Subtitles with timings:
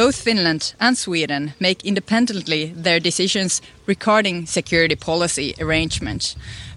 [0.00, 6.36] Both Finland and Sweden make independently their decisions regarding security policy arrangements.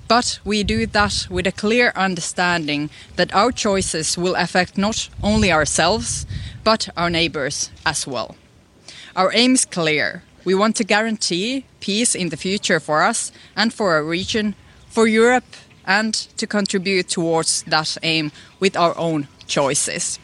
[0.10, 5.54] But we do that with a clear understanding that our choices will affect not only
[5.54, 6.26] ourselves,
[6.66, 8.36] but our neighbors as well.
[9.16, 10.24] Our aim is clear.
[10.44, 14.54] We want to guarantee peace in the future for us and for our region,
[14.90, 15.56] for Europe,
[15.86, 20.20] and to contribute towards that aim with our own choices.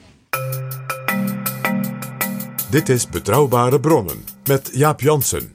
[2.70, 5.54] Dit is Betrouwbare Bronnen met Jaap Jansen.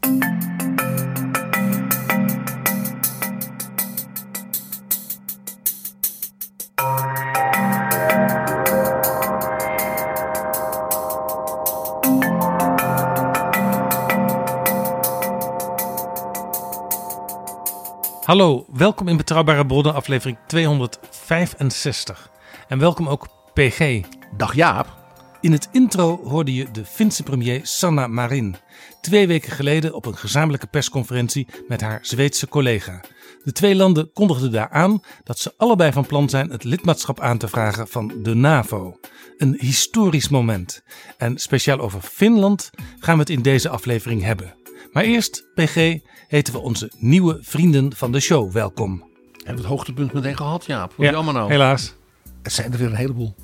[18.24, 22.30] Hallo, welkom in Betrouwbare Bronnen, aflevering 265.
[22.68, 24.04] En welkom ook PG.
[24.36, 25.03] Dag Jaap.
[25.44, 28.56] In het intro hoorde je de Finse premier Sanna Marin.
[29.00, 33.00] Twee weken geleden op een gezamenlijke persconferentie met haar Zweedse collega.
[33.42, 37.38] De twee landen kondigden daar aan dat ze allebei van plan zijn het lidmaatschap aan
[37.38, 38.98] te vragen van de NAVO.
[39.38, 40.82] Een historisch moment.
[41.16, 44.54] En speciaal over Finland gaan we het in deze aflevering hebben.
[44.92, 48.90] Maar eerst, PG, heten we onze nieuwe vrienden van de show welkom.
[49.32, 50.92] Hebben we het hoogtepunt meteen gehad, Jaap?
[50.96, 51.50] Wat jammer nou.
[51.50, 51.94] helaas.
[52.42, 53.34] Het zijn er weer een heleboel.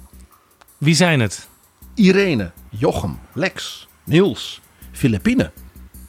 [0.78, 1.48] Wie zijn het?
[1.94, 4.61] Irene, Jochem, Lex, Niels,
[4.92, 5.51] Filipine,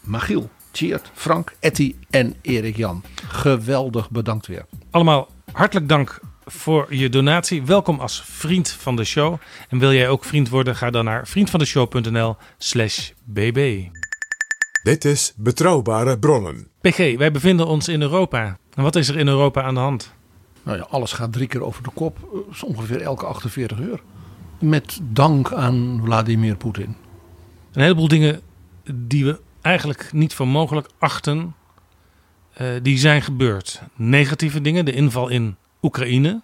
[0.02, 3.04] Magiel, Tjeerd, Frank, Etty en Erik Jan.
[3.28, 4.66] Geweldig bedankt weer.
[4.92, 7.66] Allemaal hartelijk dank voor je donatie.
[7.66, 9.38] Welkom als vriend van de show.
[9.70, 10.76] En wil jij ook vriend worden?
[10.76, 13.88] Ga dan naar vriendvandeshow.nl slash bb.
[14.84, 16.68] Dit is Betrouwbare Bronnen.
[16.82, 18.58] PG, wij bevinden ons in Europa.
[18.74, 20.14] En wat is er in Europa aan de hand?
[20.64, 22.46] Nou ja, alles gaat drie keer over de kop.
[22.52, 24.02] Is ongeveer elke 48 uur.
[24.62, 26.96] Met dank aan Vladimir Poetin.
[27.72, 28.42] Een heleboel dingen
[28.94, 31.56] die we eigenlijk niet voor mogelijk achten,
[32.62, 33.82] uh, die zijn gebeurd.
[33.96, 36.42] Negatieve dingen, de inval in Oekraïne,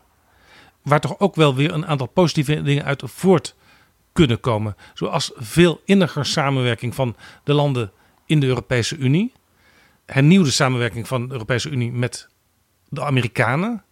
[0.81, 3.55] waar toch ook wel weer een aantal positieve dingen uit voort
[4.13, 4.75] kunnen komen.
[4.93, 7.91] Zoals veel inniger samenwerking van de landen
[8.25, 9.33] in de Europese Unie.
[10.05, 12.27] Hernieuwde samenwerking van de Europese Unie met
[12.89, 13.83] de Amerikanen.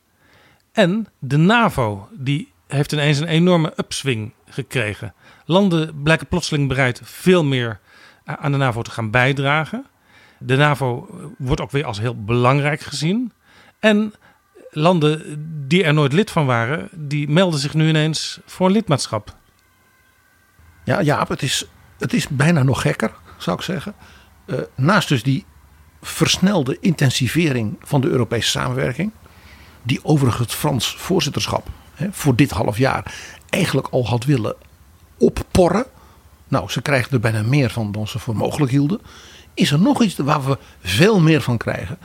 [0.72, 5.14] En de NAVO, die heeft ineens een enorme upswing gekregen.
[5.46, 7.80] Landen blijken plotseling bereid veel meer
[8.26, 9.86] aan de NAVO te gaan bijdragen.
[10.40, 13.32] De NAVO wordt ook weer als heel belangrijk gezien.
[13.80, 14.14] En
[14.72, 15.24] landen
[15.68, 19.36] die er nooit lid van waren, die melden zich nu ineens voor een lidmaatschap.
[20.84, 21.66] Ja, Jaap, het is,
[21.98, 23.94] het is bijna nog gekker, zou ik zeggen.
[24.46, 25.46] Uh, naast dus die
[26.02, 29.12] versnelde intensivering van de Europese samenwerking,
[29.84, 31.68] die overigens het Frans voorzitterschap
[32.12, 33.16] voor dit half jaar
[33.50, 34.56] eigenlijk al had willen
[35.18, 35.86] opporren.
[36.48, 39.02] Nou, ze krijgen er bijna meer van dan ze voor mogelijk hielden.
[39.54, 41.98] Is er nog iets waar we veel meer van krijgen,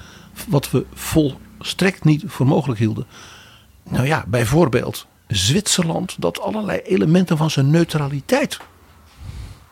[0.49, 3.07] wat we volstrekt niet voor mogelijk hielden?
[3.83, 8.59] Nou ja, bijvoorbeeld Zwitserland dat allerlei elementen van zijn neutraliteit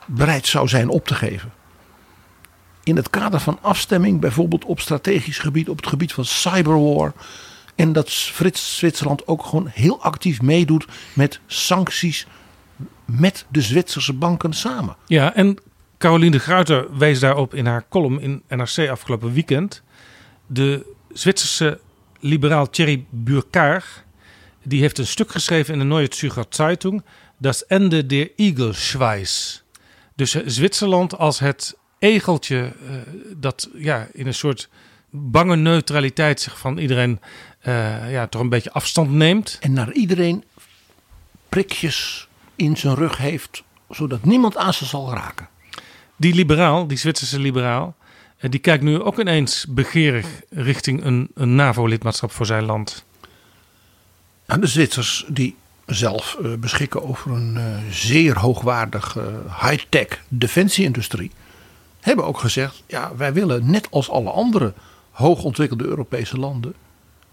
[0.07, 1.53] bereid zou zijn op te geven
[2.89, 7.13] in het kader van afstemming, bijvoorbeeld op strategisch gebied, op het gebied van cyberwar.
[7.79, 12.27] En dat Frits Zwitserland ook gewoon heel actief meedoet met sancties
[13.05, 14.97] met de Zwitserse banken samen.
[15.07, 15.59] Ja, en
[15.99, 19.83] Caroline de Gruyter wees daarop in haar column in NRC afgelopen weekend.
[20.47, 21.81] De Zwitserse
[22.21, 24.05] liberaal Thierry Burkhardt,
[24.63, 27.03] die heeft een stuk geschreven in de Neue Zürcher Zeitung,
[27.37, 29.63] Das Ende der Igelschweiß.
[30.17, 32.97] Dus Zwitserland als het egeltje uh,
[33.37, 34.69] dat ja, in een soort
[35.11, 37.21] bange neutraliteit zich van iedereen
[37.63, 39.57] uh, ja, toch een beetje afstand neemt.
[39.61, 40.45] En naar iedereen
[41.49, 45.49] prikjes in zijn rug heeft, zodat niemand aan ze zal raken.
[46.17, 47.97] Die liberaal, die Zwitserse liberaal,
[48.41, 53.05] uh, die kijkt nu ook ineens begeerig richting een, een NAVO-lidmaatschap voor zijn land.
[54.47, 55.57] Nou, de Zwitsers die
[55.87, 57.59] zelf uh, beschikken over een
[57.91, 61.31] zeer hoogwaardige high-tech defensieindustrie
[62.01, 64.73] hebben ook gezegd: ja, wij willen net als alle andere
[65.11, 66.75] hoogontwikkelde Europese landen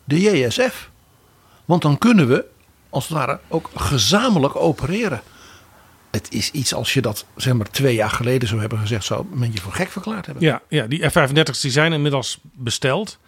[0.05, 0.89] de JSF.
[1.65, 2.45] Want dan kunnen we
[2.89, 5.21] als het ware ook gezamenlijk opereren.
[6.11, 9.25] Het is iets als je dat zeg maar twee jaar geleden zou hebben gezegd, zou
[9.31, 10.43] men je voor gek verklaard hebben.
[10.43, 13.19] Ja, ja die F-35's die zijn inmiddels besteld.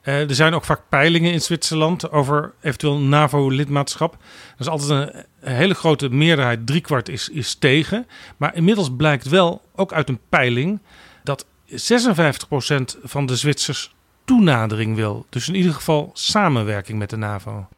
[0.00, 4.12] Eh, er zijn ook vaak peilingen in Zwitserland over eventueel NAVO-lidmaatschap.
[4.12, 4.20] Er
[4.58, 8.06] is altijd een, een hele grote meerderheid, driekwart is, is tegen.
[8.36, 10.80] Maar inmiddels blijkt wel, ook uit een peiling,
[11.24, 11.76] dat 56%
[13.02, 13.94] van de Zwitsers
[14.26, 15.26] toenadering wil.
[15.28, 17.68] Dus in ieder geval samenwerking met de NAVO.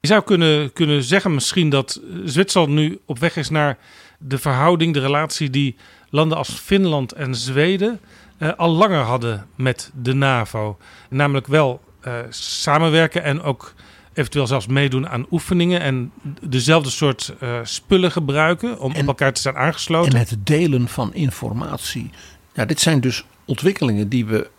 [0.00, 3.78] Je zou kunnen, kunnen zeggen misschien dat Zwitserland nu op weg is naar
[4.18, 5.76] de verhouding, de relatie die
[6.10, 8.00] landen als Finland en Zweden
[8.38, 10.78] eh, al langer hadden met de NAVO.
[11.10, 13.74] Namelijk wel eh, samenwerken en ook
[14.12, 16.12] eventueel zelfs meedoen aan oefeningen en
[16.42, 20.12] dezelfde soort eh, spullen gebruiken om En- op elkaar te zijn aangesloten.
[20.12, 22.10] En het delen van informatie.
[22.52, 24.50] Ja, dit zijn dus ontwikkelingen die we,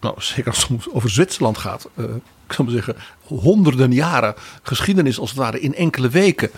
[0.00, 2.04] nou, zeker als het over Zwitserland gaat, eh,
[2.46, 6.50] ik zou zeggen, honderden jaren geschiedenis als het ware in enkele weken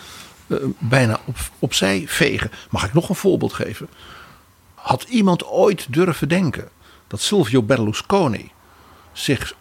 [0.46, 2.50] eh, bijna op, opzij vegen.
[2.70, 3.88] Mag ik nog een voorbeeld geven?
[4.74, 6.68] Had iemand ooit durven denken
[7.06, 8.50] dat Silvio Berlusconi
[9.12, 9.54] zich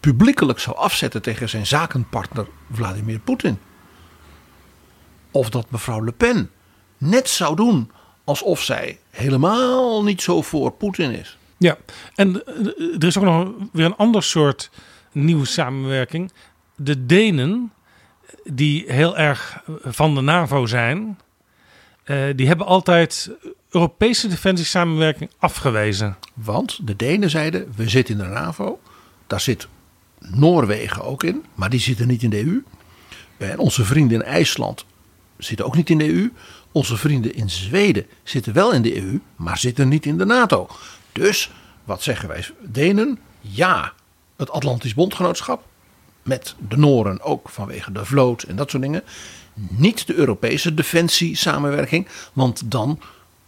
[0.00, 3.58] publiekelijk zou afzetten tegen zijn zakenpartner Vladimir Poetin?
[5.30, 6.50] Of dat mevrouw Le Pen
[6.98, 7.90] net zou doen
[8.24, 11.38] alsof zij helemaal niet zo voor Poetin is.
[11.60, 11.76] Ja,
[12.14, 14.70] en eh, er is ook nog weer een ander soort
[15.12, 16.32] nieuwe samenwerking.
[16.76, 17.72] De Denen,
[18.44, 21.18] die heel erg van de NAVO zijn,
[22.04, 23.30] eh, die hebben altijd
[23.70, 26.16] Europese defensiesamenwerking afgewezen.
[26.34, 28.80] Want de Denen zeiden, we zitten in de NAVO.
[29.26, 29.68] Daar zit
[30.18, 32.64] Noorwegen ook in, maar die zitten niet in de EU.
[33.36, 34.84] En onze vrienden in IJsland
[35.38, 36.32] zitten ook niet in de EU.
[36.72, 40.68] Onze vrienden in Zweden zitten wel in de EU, maar zitten niet in de NATO.
[41.12, 41.50] Dus,
[41.84, 43.18] wat zeggen wij Denen?
[43.40, 43.92] Ja,
[44.36, 45.62] het Atlantisch Bondgenootschap.
[46.22, 49.02] Met de Noren ook vanwege de vloot en dat soort dingen.
[49.54, 53.00] Niet de Europese defensiesamenwerking, want dan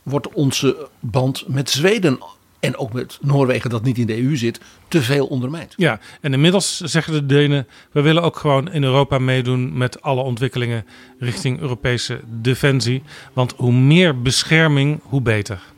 [0.03, 2.19] wordt onze band met Zweden
[2.63, 5.75] en ook met Noorwegen dat niet in de EU zit, te veel ondermijnd.
[5.77, 10.23] Ja, en inmiddels zeggen de Denen, we willen ook gewoon in Europa meedoen met alle
[10.23, 10.87] ontwikkelingen
[11.19, 13.03] richting Europese defensie.
[13.33, 15.72] Want hoe meer bescherming, hoe beter.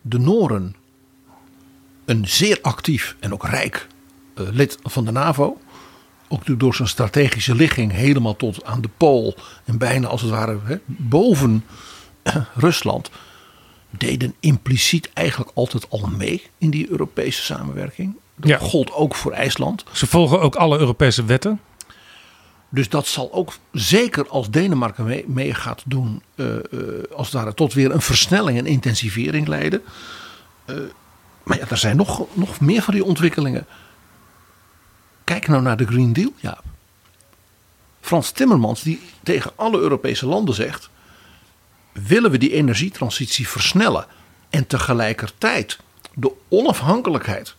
[0.00, 0.74] De Noren,
[2.04, 3.86] een zeer actief en ook rijk
[4.34, 5.58] eh, lid van de NAVO,
[6.28, 10.58] ook door zijn strategische ligging helemaal tot aan de Pool en bijna als het ware
[10.64, 11.64] hè, boven
[12.22, 13.10] eh, Rusland,
[13.90, 18.16] deden impliciet eigenlijk altijd al mee in die Europese samenwerking.
[18.36, 18.58] Dat Ja.
[18.58, 19.84] gold ook voor IJsland.
[19.92, 21.60] Ze volgen ook alle Europese wetten.
[22.72, 26.62] Dus dat zal ook zeker als Denemarken mee, gaat doen, eh, eh,
[27.14, 29.82] als het ware tot weer een versnelling en intensivering leiden.
[30.64, 30.76] Eh,
[31.42, 33.66] maar ja, er zijn nog, nog meer van die ontwikkelingen.
[35.24, 36.64] Kijk nou naar de Green Deal, Jaap.
[38.00, 40.90] Frans Timmermans die tegen alle Europese landen zegt:
[41.92, 44.06] willen we die energietransitie versnellen
[44.50, 45.78] en tegelijkertijd
[46.14, 47.54] de onafhankelijkheid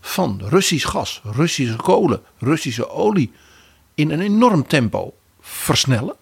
[0.00, 3.32] van Russisch gas, Russische kolen, Russische olie
[3.94, 6.14] in een enorm tempo versnellen,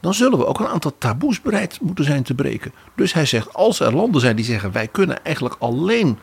[0.00, 2.72] dan zullen we ook een aantal taboes bereid moeten zijn te breken.
[2.96, 6.18] Dus hij zegt, als er landen zijn die zeggen wij kunnen eigenlijk alleen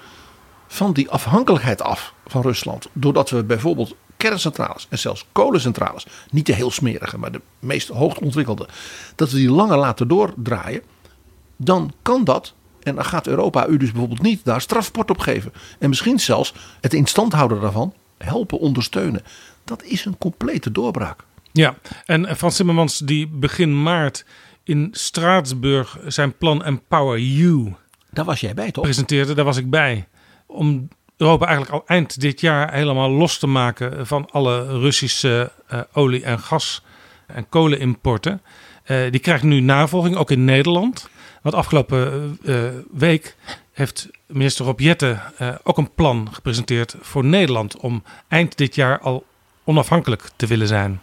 [0.67, 6.54] van die afhankelijkheid af van Rusland, doordat we bijvoorbeeld kerncentrales en zelfs kolencentrales, niet de
[6.54, 8.68] heel smerige, maar de meest hoogontwikkelde,
[9.15, 10.81] dat we die langer laten doordraaien,
[11.56, 12.54] dan kan dat.
[12.83, 15.54] En dan gaat Europa u dus bijvoorbeeld niet daar strafport op geven.
[15.80, 19.23] En misschien zelfs het instand houden daarvan helpen ondersteunen.
[19.69, 21.23] Dat is een complete doorbraak.
[21.52, 24.26] Ja, en Frans Timmermans die begin maart
[24.64, 27.73] in Straatsburg zijn plan Empower You
[28.09, 28.83] Daar was jij bij toch?
[28.83, 30.07] presenteerde, daar was ik bij.
[30.45, 35.80] Om Europa eigenlijk al eind dit jaar helemaal los te maken van alle Russische eh,
[35.94, 36.83] olie- en gas-
[37.28, 38.42] en kolenimporten.
[38.83, 41.09] Eh, die krijgt nu navolging, ook in Nederland.
[41.42, 42.56] Want afgelopen eh,
[42.92, 43.35] week
[43.71, 48.99] heeft minister Rob Jetten eh, ook een plan gepresenteerd voor Nederland om eind dit jaar
[48.99, 49.26] al
[49.69, 51.02] onafhankelijk te willen zijn.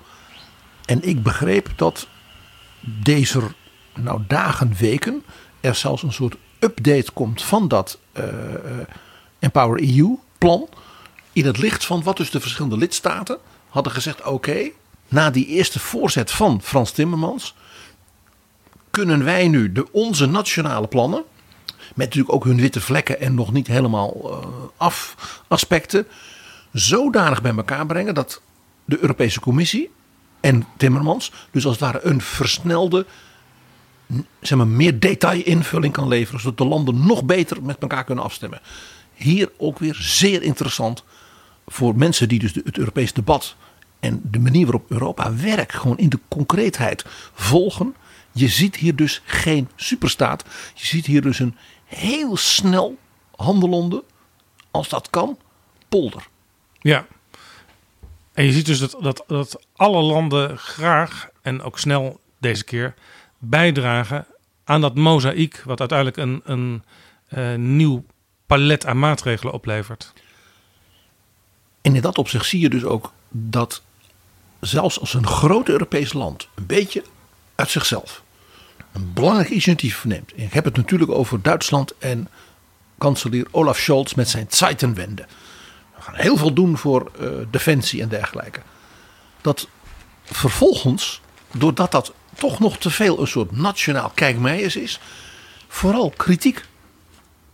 [0.84, 2.06] En ik begreep dat
[2.80, 3.40] deze
[3.94, 5.24] nou, dagen, weken
[5.60, 8.60] er zelfs een soort update komt van dat eh, eh,
[9.38, 10.68] Empower EU plan.
[11.32, 14.70] In het licht van wat dus de verschillende lidstaten hadden gezegd: oké,
[15.08, 17.54] na die eerste voorzet van Frans Timmermans
[18.90, 21.22] kunnen wij nu de, onze nationale plannen,
[21.94, 25.16] met natuurlijk ook hun witte vlekken en nog niet helemaal eh, af
[25.48, 26.06] aspecten,
[26.72, 28.40] zodanig bij elkaar brengen dat
[28.86, 29.90] de Europese Commissie
[30.40, 33.06] en Timmermans dus als het ware een versnelde,
[34.40, 38.60] zeg maar, meer detailinvulling kan leveren, zodat de landen nog beter met elkaar kunnen afstemmen.
[39.14, 41.04] hier ook weer zeer interessant
[41.66, 43.56] voor mensen die dus het Europees debat
[44.00, 47.94] en de manier waarop Europa werkt, gewoon in de concreetheid volgen.
[48.32, 50.44] Je ziet hier dus geen superstaat.
[50.74, 52.96] Je ziet hier dus een heel snel
[53.36, 54.04] handelende,
[54.70, 55.38] als dat kan,
[55.88, 56.28] polder.
[56.80, 57.06] Ja.
[58.36, 62.94] En je ziet dus dat, dat, dat alle landen graag en ook snel deze keer
[63.38, 64.26] bijdragen
[64.64, 66.82] aan dat mozaïek, wat uiteindelijk een, een
[67.28, 68.04] eh, nieuw
[68.46, 70.12] palet aan maatregelen oplevert.
[71.80, 73.82] En in dat opzicht zie je dus ook dat
[74.60, 77.04] zelfs als een groot Europees land een beetje
[77.54, 78.22] uit zichzelf
[78.92, 80.32] een belangrijk initiatief neemt.
[80.34, 82.28] Ik heb het natuurlijk over Duitsland en
[82.98, 85.26] kanselier Olaf Scholz met zijn Zeitenwende.
[86.12, 88.60] Heel veel doen voor eh, defensie en dergelijke.
[89.40, 89.68] Dat
[90.24, 91.20] vervolgens,
[91.52, 95.00] doordat dat toch nog te veel een soort nationaal kijkmeijers is,
[95.68, 96.64] vooral kritiek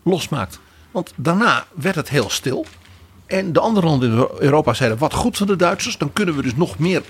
[0.03, 0.61] losmaakt.
[0.91, 2.67] Want daarna werd het heel stil.
[3.27, 6.43] En de andere landen in Europa zeiden: wat goed van de Duitsers, dan kunnen we
[6.43, 7.03] dus nog meer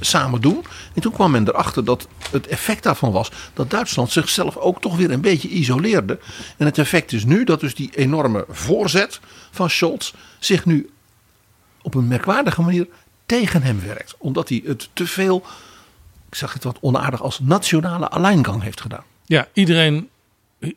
[0.00, 0.64] samen doen.
[0.94, 4.96] En toen kwam men erachter dat het effect daarvan was dat Duitsland zichzelf ook toch
[4.96, 6.18] weer een beetje isoleerde.
[6.56, 10.90] En het effect is nu dat dus die enorme voorzet van Scholz zich nu
[11.82, 12.86] op een merkwaardige manier
[13.26, 14.14] tegen hem werkt.
[14.18, 15.44] Omdat hij het te veel,
[16.28, 19.04] ik zeg het wat onaardig, als nationale alleingang heeft gedaan.
[19.26, 20.08] Ja, iedereen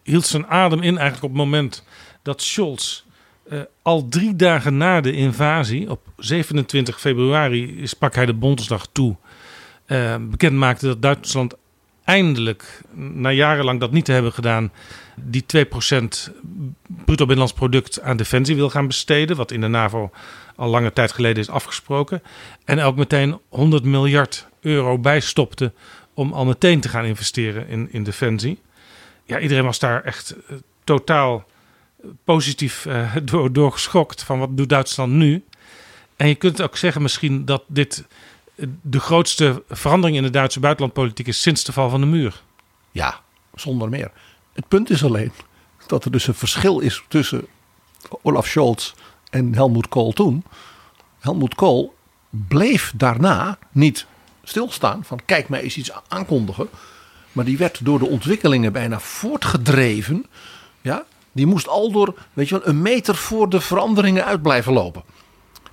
[0.03, 1.83] hield zijn adem in eigenlijk op het moment
[2.21, 3.03] dat Scholz
[3.49, 9.15] eh, al drie dagen na de invasie, op 27 februari sprak hij de Bondsdag toe,
[9.85, 11.53] eh, bekend maakte dat Duitsland
[12.03, 14.71] eindelijk, na jarenlang dat niet te hebben gedaan,
[15.15, 16.31] die 2%
[16.87, 20.11] bruto binnenlands product aan defensie wil gaan besteden, wat in de NAVO
[20.55, 22.21] al lange tijd geleden is afgesproken.
[22.65, 25.71] En ook meteen 100 miljard euro bijstopte
[26.13, 28.59] om al meteen te gaan investeren in, in defensie.
[29.25, 31.45] Ja, iedereen was daar echt eh, totaal
[32.23, 35.43] positief eh, door, door geschokt van wat doet Duitsland nu.
[36.15, 38.05] En je kunt ook zeggen misschien dat dit
[38.55, 42.41] eh, de grootste verandering in de Duitse buitenlandpolitiek is sinds de val van de muur.
[42.91, 43.19] Ja,
[43.55, 44.11] zonder meer.
[44.53, 45.31] Het punt is alleen
[45.87, 47.47] dat er dus een verschil is tussen
[48.21, 48.93] Olaf Scholz
[49.29, 50.43] en Helmut Kohl toen.
[51.19, 51.93] Helmut Kohl
[52.29, 54.05] bleef daarna niet
[54.43, 56.69] stilstaan van kijk mij eens iets aankondigen.
[57.31, 60.25] Maar die werd door de ontwikkelingen bijna voortgedreven.
[60.81, 61.05] Ja,
[61.37, 65.03] die moest al door weet je wel, een meter voor de veranderingen uit blijven lopen.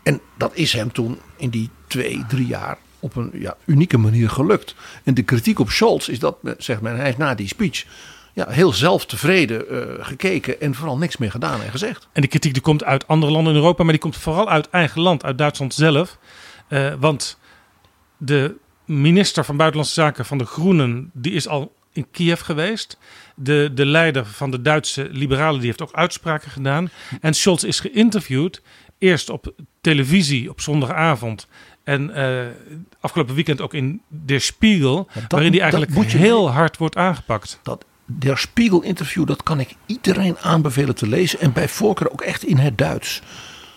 [0.02, 4.30] En dat is hem toen in die twee, drie jaar op een ja, unieke manier
[4.30, 4.74] gelukt.
[5.04, 7.84] En de kritiek op Scholz is dat, zegt men, hij heeft na die speech
[8.32, 12.08] ja, heel zelftevreden uh, gekeken en vooral niks meer gedaan en gezegd.
[12.12, 14.70] En die kritiek die komt uit andere landen in Europa, maar die komt vooral uit
[14.70, 16.18] eigen land, uit Duitsland zelf.
[16.68, 17.38] Uh, want
[18.16, 18.54] de
[18.84, 22.98] minister van Buitenlandse Zaken van de Groenen, die is al in Kiev geweest.
[23.34, 26.90] De, de leider van de Duitse liberalen die heeft ook uitspraken gedaan.
[27.20, 28.62] En Scholz is geïnterviewd,
[28.98, 31.46] eerst op televisie op zondagavond.
[31.84, 32.46] En uh,
[33.00, 37.60] afgelopen weekend ook in Der Spiegel, dat, waarin hij eigenlijk heel hard wordt aangepakt.
[37.62, 41.40] Dat Der Spiegel interview, dat kan ik iedereen aanbevelen te lezen.
[41.40, 43.22] En bij voorkeur ook echt in het Duits.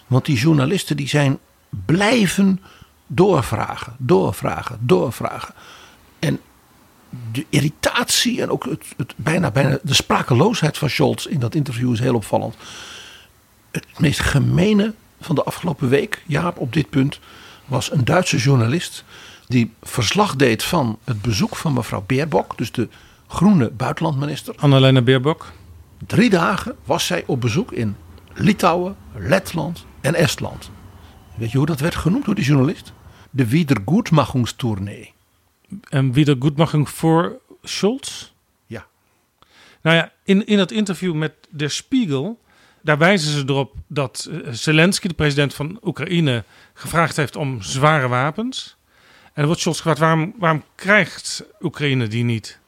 [0.07, 1.39] Want die journalisten die zijn
[1.85, 2.61] blijven
[3.07, 5.53] doorvragen, doorvragen, doorvragen.
[6.19, 6.39] En
[7.31, 11.93] de irritatie en ook het, het, bijna, bijna de sprakeloosheid van Scholz in dat interview
[11.93, 12.55] is heel opvallend.
[13.71, 17.19] Het meest gemene van de afgelopen week, Jaap, op dit punt,
[17.65, 19.03] was een Duitse journalist
[19.47, 22.89] die verslag deed van het bezoek van mevrouw Beerbok, dus de
[23.27, 24.55] groene buitenlandminister.
[24.57, 25.51] Annalena Beerbok.
[26.07, 27.95] Drie dagen was zij op bezoek in
[28.33, 30.69] Litouwen, Letland en Estland.
[31.35, 32.93] Weet je hoe dat werd genoemd door die journalist?
[33.29, 35.13] De Wiedergutmachungstournee.
[35.89, 38.31] En Wiedergutmachung voor Scholz?
[38.65, 38.85] Ja.
[39.81, 42.39] Nou ja, in, in dat interview met Der Spiegel,
[42.81, 46.43] daar wijzen ze erop dat Zelensky, de president van Oekraïne,
[46.73, 48.77] gevraagd heeft om zware wapens.
[49.23, 52.59] En dan wordt Scholz gevraagd, waarom, waarom krijgt Oekraïne die niet?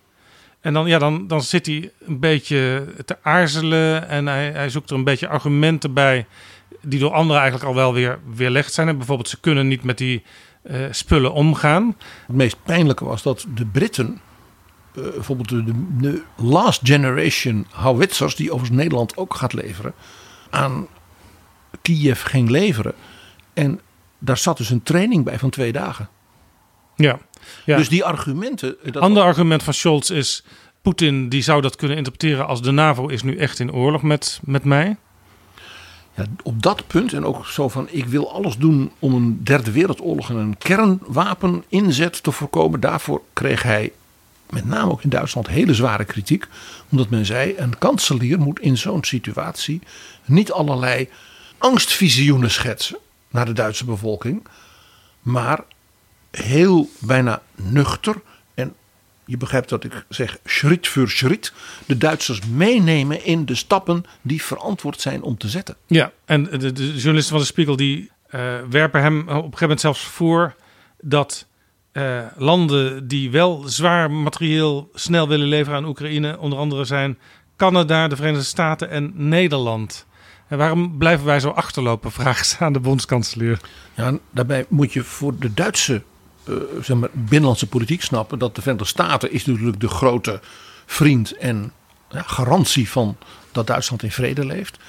[0.59, 4.89] En dan, ja, dan, dan zit hij een beetje te aarzelen en hij, hij zoekt
[4.89, 6.25] er een beetje argumenten bij
[6.81, 8.87] die door anderen eigenlijk al wel weer weerlegd zijn.
[8.87, 10.23] En bijvoorbeeld, ze kunnen niet met die
[10.63, 11.95] uh, spullen omgaan.
[12.27, 14.21] Het meest pijnlijke was dat de Britten,
[14.95, 15.63] uh, bijvoorbeeld de,
[15.99, 19.93] de, last generation howitzers, die overigens Nederland ook gaat leveren,
[20.49, 20.87] aan
[21.81, 22.93] Kiev ging leveren.
[23.53, 23.79] En
[24.19, 26.09] daar zat dus een training bij van twee dagen.
[26.95, 27.19] Ja.
[27.65, 27.77] ja.
[27.77, 28.75] Dus die argumenten.
[28.83, 30.43] Dat Ander argument van Scholz is.
[30.81, 34.39] Poetin die zou dat kunnen interpreteren als de NAVO is nu echt in oorlog met,
[34.43, 34.97] met mij.
[36.43, 40.29] Op dat punt en ook zo van ik wil alles doen om een derde wereldoorlog
[40.29, 42.79] en een kernwapen inzet te voorkomen.
[42.79, 43.91] Daarvoor kreeg hij
[44.49, 46.47] met name ook in Duitsland hele zware kritiek.
[46.91, 49.81] Omdat men zei, een kanselier moet in zo'n situatie
[50.25, 51.09] niet allerlei
[51.57, 52.97] angstvisioenen schetsen
[53.29, 54.47] naar de Duitse bevolking.
[55.21, 55.63] Maar
[56.31, 58.15] heel bijna nuchter
[59.29, 61.53] je begrijpt dat ik zeg schritt voor schritt
[61.85, 65.75] de Duitsers meenemen in de stappen die verantwoord zijn om te zetten.
[65.87, 69.59] Ja, en de, de journalisten van de Spiegel die eh, werpen hem op een gegeven
[69.59, 70.55] moment zelfs voor
[71.01, 71.45] dat
[71.91, 77.17] eh, landen die wel zwaar materieel snel willen leveren aan Oekraïne, onder andere zijn
[77.57, 80.05] Canada, de Verenigde Staten en Nederland.
[80.47, 82.11] En waarom blijven wij zo achterlopen?
[82.45, 83.59] Ze aan de bondskanselier.
[83.93, 86.01] Ja, daarbij moet je voor de Duitse
[86.49, 90.39] uh, zeg maar, binnenlandse politiek snappen dat de Verenigde Staten is natuurlijk de grote
[90.85, 91.71] vriend en
[92.09, 93.17] ja, garantie van
[93.51, 94.79] dat Duitsland in vrede leeft.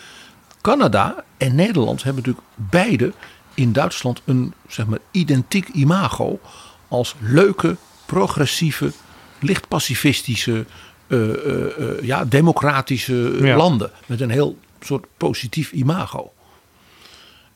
[0.60, 3.12] Canada en Nederland hebben natuurlijk beide
[3.54, 6.40] in Duitsland een zeg maar, identiek imago
[6.88, 7.76] als leuke,
[8.06, 8.92] progressieve,
[9.38, 10.64] licht pacifistische,
[11.06, 13.56] uh, uh, ja, democratische ja.
[13.56, 16.32] landen met een heel soort positief imago.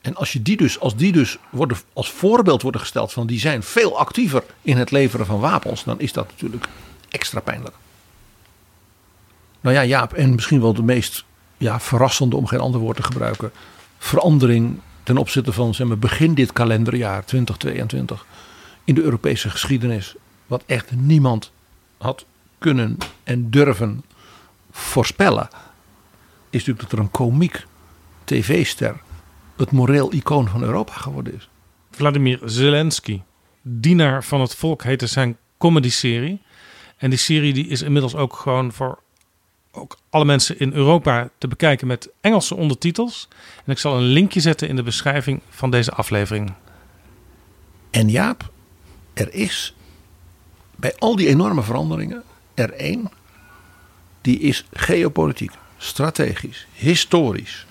[0.05, 3.39] En als, je die dus, als die dus worden, als voorbeeld worden gesteld van die
[3.39, 6.69] zijn veel actiever in het leveren van wapens, dan is dat natuurlijk
[7.09, 7.75] extra pijnlijk.
[9.61, 11.25] Nou ja, Jaap, en misschien wel de meest
[11.57, 13.53] ja, verrassende, om geen ander woord te gebruiken,
[13.99, 18.27] verandering ten opzichte van zeg maar, begin dit kalenderjaar 2022
[18.85, 20.15] in de Europese geschiedenis.
[20.47, 21.53] Wat echt niemand
[21.99, 22.25] had
[22.59, 24.05] kunnen en durven
[24.71, 25.49] voorspellen.
[26.51, 27.67] Is natuurlijk dat er een komiek
[28.25, 28.97] tv-ster
[29.57, 31.49] het moreel icoon van Europa geworden is.
[31.91, 33.23] Vladimir Zelensky,
[33.63, 36.43] dienaar van het volk, heette zijn comedy-serie.
[36.97, 39.03] En die serie die is inmiddels ook gewoon voor
[39.77, 43.29] ook alle mensen in Europa te bekijken met Engelse ondertitels.
[43.65, 46.53] En ik zal een linkje zetten in de beschrijving van deze aflevering.
[47.91, 48.51] En Jaap,
[49.15, 49.75] er is
[50.77, 52.23] bij al die enorme veranderingen
[52.55, 53.11] er één
[54.21, 57.67] die is geopolitiek, strategisch, historisch,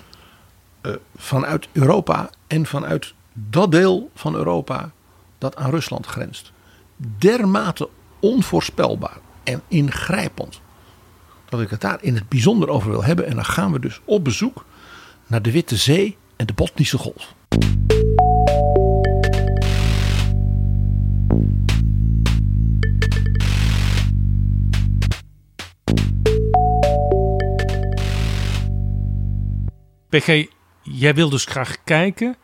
[1.16, 4.90] vanuit Europa en vanuit dat deel van Europa
[5.38, 6.52] dat aan Rusland grenst.
[7.18, 7.88] Dermate
[8.20, 10.60] onvoorspelbaar en ingrijpend
[11.48, 13.26] dat ik het daar in het bijzonder over wil hebben.
[13.26, 14.64] En dan gaan we dus op bezoek
[15.26, 17.34] naar de Witte Zee en de Botnische Golf.
[30.08, 30.46] PG,
[30.84, 32.36] jij wil dus graag kijken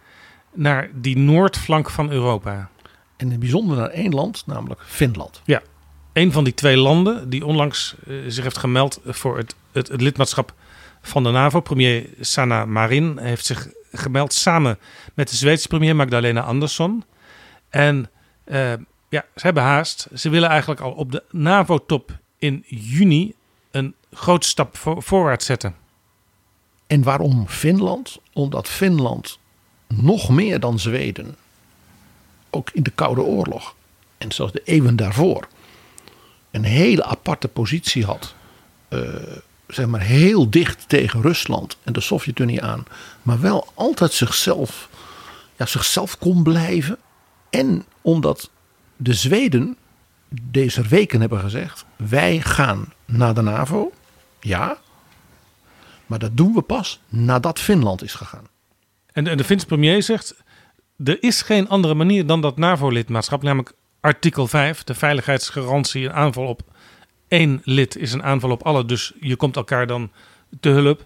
[0.52, 2.70] naar die noordflank van Europa.
[3.16, 5.42] En in het bijzonder naar één land, namelijk Finland.
[5.44, 5.62] Ja,
[6.12, 10.00] een van die twee landen die onlangs uh, zich heeft gemeld voor het, het, het,
[10.00, 10.54] lidmaatschap
[11.02, 11.60] van de NAVO.
[11.60, 14.78] Premier Sanna Marin heeft zich gemeld samen
[15.14, 17.04] met de Zweedse premier Magdalena Andersson.
[17.68, 18.10] En
[18.46, 18.72] uh,
[19.08, 20.08] ja, ze hebben haast.
[20.14, 23.34] Ze willen eigenlijk al op de NAVO-top in juni
[23.70, 25.74] een grote stap voor, voorwaarts zetten.
[26.90, 28.18] En waarom Finland?
[28.32, 29.38] Omdat Finland
[29.86, 31.36] nog meer dan Zweden,
[32.50, 33.74] ook in de Koude Oorlog
[34.18, 35.48] en zoals de eeuwen daarvoor,
[36.50, 38.34] een hele aparte positie had.
[38.88, 39.00] Uh,
[39.66, 42.84] zeg maar heel dicht tegen Rusland en de Sovjet-Unie aan.
[43.22, 44.88] Maar wel altijd zichzelf,
[45.56, 46.98] ja, zichzelf kon blijven.
[47.50, 48.50] En omdat
[48.96, 49.76] de Zweden
[50.28, 53.92] deze weken hebben gezegd: wij gaan naar de NAVO.
[54.40, 54.78] Ja.
[56.10, 58.46] Maar dat doen we pas nadat Finland is gegaan.
[59.12, 60.42] En, de Finse premier zegt:
[61.04, 66.46] er is geen andere manier dan dat NAVO-lidmaatschap, namelijk artikel 5, de veiligheidsgarantie, een aanval
[66.46, 66.62] op
[67.28, 70.10] één lid is een aanval op alle, dus je komt elkaar dan
[70.60, 71.04] te hulp.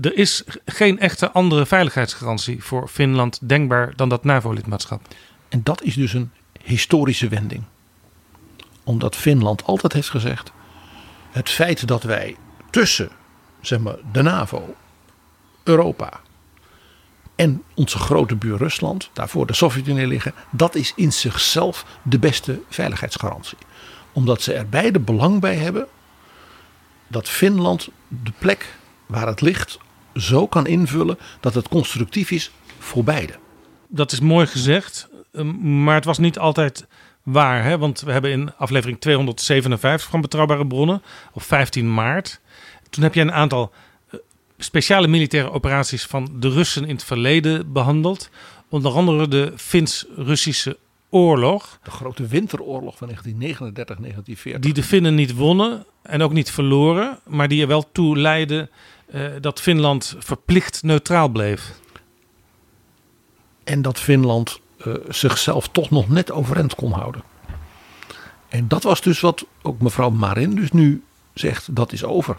[0.00, 5.02] Er is geen echte andere veiligheidsgarantie voor Finland denkbaar dan dat NAVO-lidmaatschap.
[5.48, 6.30] En dat is dus een
[6.62, 7.64] historische wending.
[8.84, 10.52] Omdat Finland altijd heeft gezegd:
[11.30, 12.36] het feit dat wij
[12.70, 13.18] tussen
[13.60, 14.74] zeg maar, de NAVO,
[15.62, 16.20] Europa
[17.40, 22.60] en onze grote buur Rusland, daarvoor de Sovjet-Unie liggen, dat is in zichzelf de beste
[22.68, 23.58] veiligheidsgarantie.
[24.12, 25.86] Omdat ze er beide belang bij hebben
[27.06, 28.74] dat Finland de plek
[29.06, 29.78] waar het ligt
[30.14, 33.32] zo kan invullen dat het constructief is voor beide.
[33.88, 36.86] Dat is mooi gezegd, ehm, maar het was niet altijd
[37.22, 37.64] waar.
[37.64, 37.78] Hè?
[37.78, 42.40] Want we hebben in aflevering 257 van Betrouwbare Bronnen op 15 maart.
[42.90, 43.72] Toen heb je een aantal
[44.58, 48.30] speciale militaire operaties van de Russen in het verleden behandeld.
[48.68, 50.76] Onder andere de Fins-Russische
[51.10, 51.78] oorlog.
[51.82, 54.58] De grote winteroorlog van 1939-1940.
[54.60, 58.68] Die de Finnen niet wonnen en ook niet verloren, maar die er wel toe leidde
[59.14, 61.72] uh, dat Finland verplicht neutraal bleef.
[63.64, 67.22] En dat Finland uh, zichzelf toch nog net overeind kon houden.
[68.48, 71.02] En dat was dus wat ook mevrouw Marin dus nu
[71.34, 72.38] zegt, dat is over.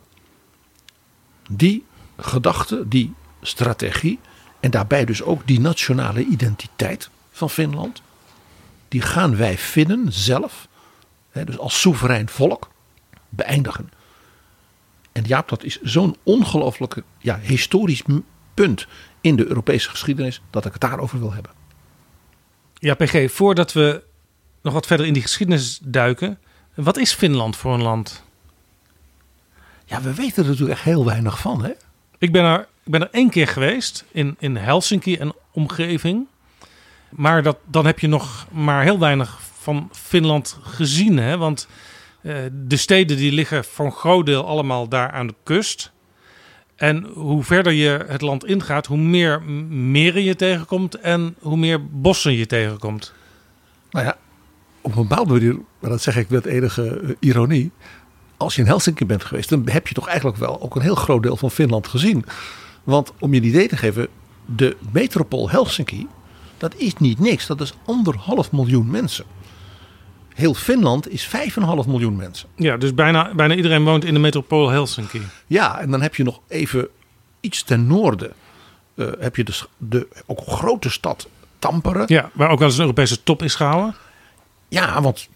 [1.49, 1.86] Die
[2.17, 4.19] gedachte, die strategie
[4.60, 8.01] en daarbij dus ook die nationale identiteit van Finland,
[8.88, 10.67] die gaan wij Finnen zelf,
[11.32, 12.69] dus als soeverein volk,
[13.30, 13.91] beëindigen.
[15.12, 18.04] En Jaap, dat is zo'n ongelooflijke ja, historisch
[18.54, 18.88] punt
[19.21, 21.51] in de Europese geschiedenis dat ik het daarover wil hebben.
[22.73, 24.04] Ja, PG, voordat we
[24.62, 26.39] nog wat verder in die geschiedenis duiken.
[26.73, 28.23] Wat is Finland voor een land?
[29.91, 31.71] Ja, we weten er natuurlijk echt heel weinig van, hè?
[32.17, 36.27] Ik ben er, ik ben er één keer geweest in, in Helsinki en omgeving.
[37.10, 41.17] Maar dat, dan heb je nog maar heel weinig van Finland gezien.
[41.17, 41.38] Hè?
[41.38, 41.67] Want
[42.21, 45.91] eh, de steden die liggen voor een groot deel allemaal daar aan de kust.
[46.75, 51.88] En hoe verder je het land ingaat, hoe meer meren je tegenkomt en hoe meer
[51.89, 53.13] bossen je tegenkomt.
[53.89, 54.17] Nou ja,
[54.82, 57.71] op een bepaalde manier, maar dat zeg ik met enige eh, ironie.
[58.41, 60.95] Als je in Helsinki bent geweest, dan heb je toch eigenlijk wel ook een heel
[60.95, 62.25] groot deel van Finland gezien.
[62.84, 64.08] Want om je een idee te geven,
[64.45, 66.08] de metropool Helsinki,
[66.58, 67.47] dat is niet niks.
[67.47, 69.25] Dat is anderhalf miljoen mensen.
[70.34, 71.32] Heel Finland is 5,5
[71.88, 72.49] miljoen mensen.
[72.56, 75.21] Ja, dus bijna, bijna iedereen woont in de metropool Helsinki.
[75.47, 76.88] Ja, en dan heb je nog even
[77.39, 78.34] iets ten noorden.
[78.95, 81.27] eh, heb je dus de ook grote stad
[81.60, 82.04] Tampere.
[82.08, 83.95] Ja, waar ook wel eens een Europese top is gehouden.
[84.69, 85.30] Ja, want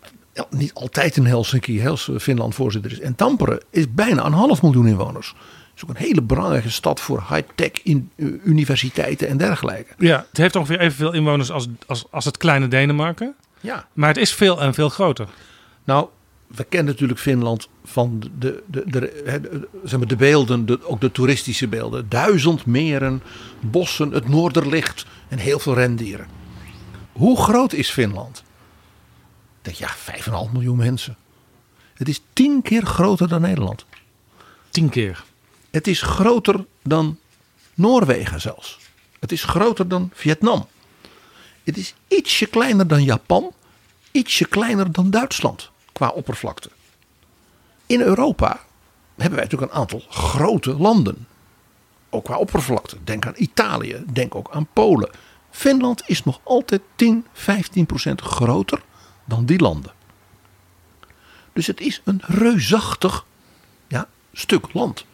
[0.49, 2.99] niet altijd in Helsinki, Hels, Finland voorzitter is.
[2.99, 5.27] En Tampere is bijna een half miljoen inwoners.
[5.27, 7.95] Het is ook een hele belangrijke stad voor high-tech eh,
[8.43, 9.93] universiteiten en dergelijke.
[9.97, 13.35] Ja, het heeft ongeveer evenveel inwoners als, als, als het kleine Denemarken.
[13.59, 13.87] Ja.
[13.93, 15.27] Maar het is veel en veel groter.
[15.83, 16.07] Nou,
[16.47, 20.65] we kennen natuurlijk Finland van de, de, de, de, hè, de- zeg maar de beelden,
[20.65, 22.09] de, ook de toeristische beelden.
[22.09, 23.21] Duizend meren,
[23.59, 26.27] bossen, het noorderlicht en heel veel rendieren.
[27.11, 28.43] Hoe groot is Finland?
[29.65, 29.95] Denk, ja,
[30.47, 31.17] 5,5 miljoen mensen.
[31.93, 33.85] Het is tien keer groter dan Nederland.
[34.69, 35.23] Tien keer.
[35.71, 37.19] Het is groter dan
[37.73, 38.79] Noorwegen zelfs.
[39.19, 40.67] Het is groter dan Vietnam.
[41.63, 43.51] Het is ietsje kleiner dan Japan.
[44.11, 46.69] Ietsje kleiner dan Duitsland qua oppervlakte.
[47.85, 48.59] In Europa
[49.15, 51.27] hebben wij natuurlijk een aantal grote landen.
[52.09, 52.97] Ook qua oppervlakte.
[53.03, 54.03] Denk aan Italië.
[54.13, 55.09] Denk ook aan Polen.
[55.49, 58.81] Finland is nog altijd 10, 15 procent groter
[59.25, 59.91] dan die landen.
[61.53, 63.25] Dus het is een reusachtig
[63.87, 65.05] ja, stuk land.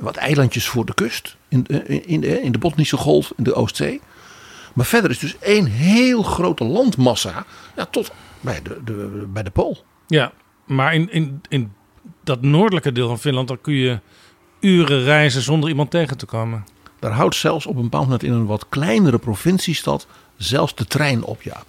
[0.00, 3.54] Wat eilandjes voor de kust, in, in, in, de- in de Botnische Golf, in de
[3.54, 4.00] Oostzee.
[4.74, 7.44] Maar verder is dus één heel grote landmassa
[7.76, 9.84] ja, tot bij de, de, bij de Pool.
[10.06, 10.32] Ja,
[10.64, 11.72] maar in, in, in
[12.24, 13.48] dat noordelijke deel van Finland...
[13.48, 13.98] dan kun je
[14.60, 16.64] uren reizen zonder iemand tegen te komen.
[16.98, 21.24] Daar houdt zelfs op een bepaald moment in een wat kleinere provinciestad zelfs de trein
[21.24, 21.66] op, Jaap.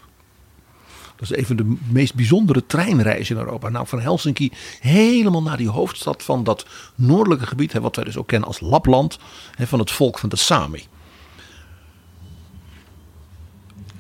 [1.22, 3.70] Dat is even de meest bijzondere treinreis in Europa.
[3.70, 8.28] Nou, van Helsinki helemaal naar die hoofdstad van dat noordelijke gebied, wat wij dus ook
[8.28, 9.20] kennen als Lapland,
[9.60, 10.88] van het volk van de Sami.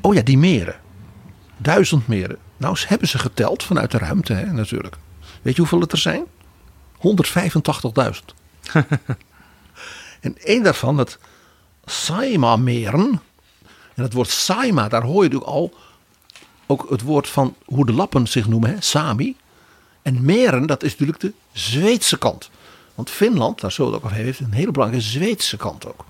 [0.01, 0.75] Oh ja, die meren.
[1.57, 2.37] Duizend meren.
[2.57, 4.97] Nou, ze hebben ze geteld vanuit de ruimte, hè, natuurlijk.
[5.41, 6.23] Weet je hoeveel het er zijn?
[6.97, 7.05] 185.000.
[10.21, 11.19] en één daarvan, het
[11.85, 13.21] Saima-meren.
[13.95, 15.73] En het woord Saima, daar hoor je natuurlijk al
[16.71, 19.35] ook het woord van hoe de Lappen zich noemen, hè, Sami.
[20.01, 22.49] En meren, dat is natuurlijk de Zweedse kant.
[22.95, 26.05] Want Finland, daar zo het ook heeft, een hele belangrijke Zweedse kant ook.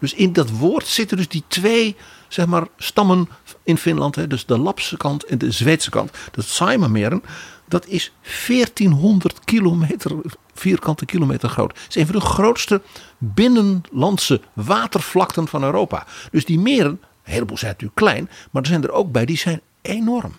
[0.00, 1.96] Dus in dat woord zitten dus die twee
[2.28, 3.28] zeg maar, stammen
[3.62, 4.14] in Finland.
[4.14, 6.10] Hè, dus de Lapse kant en de Zweedse kant.
[6.30, 7.22] Dat Saimameeren,
[7.68, 8.12] dat is
[8.46, 10.12] 1400 kilometer,
[10.54, 11.78] vierkante kilometer groot.
[11.78, 12.82] Het is een van de grootste
[13.18, 16.06] binnenlandse watervlakten van Europa.
[16.30, 19.38] Dus die meren, een heleboel zijn natuurlijk klein, maar er zijn er ook bij die
[19.38, 20.32] zijn enorm.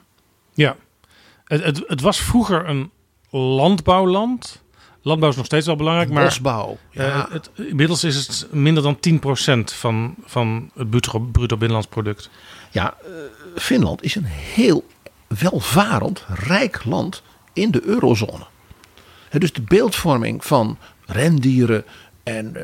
[0.53, 0.75] Ja,
[1.43, 2.91] het, het, het was vroeger een
[3.29, 4.61] landbouwland.
[5.01, 6.77] Landbouw is nog steeds wel belangrijk, maar Bosbouw.
[6.91, 7.03] Ja.
[7.03, 8.97] eh, het, inmiddels is het minder dan
[9.69, 12.29] 10% van, van het bruto, bruto binnenlands product.
[12.71, 13.09] Ja, eh,
[13.55, 14.85] Finland is een heel
[15.27, 17.21] welvarend, rijk land
[17.53, 18.45] in de eurozone.
[19.29, 21.85] Hè, dus de beeldvorming van rendieren
[22.23, 22.55] en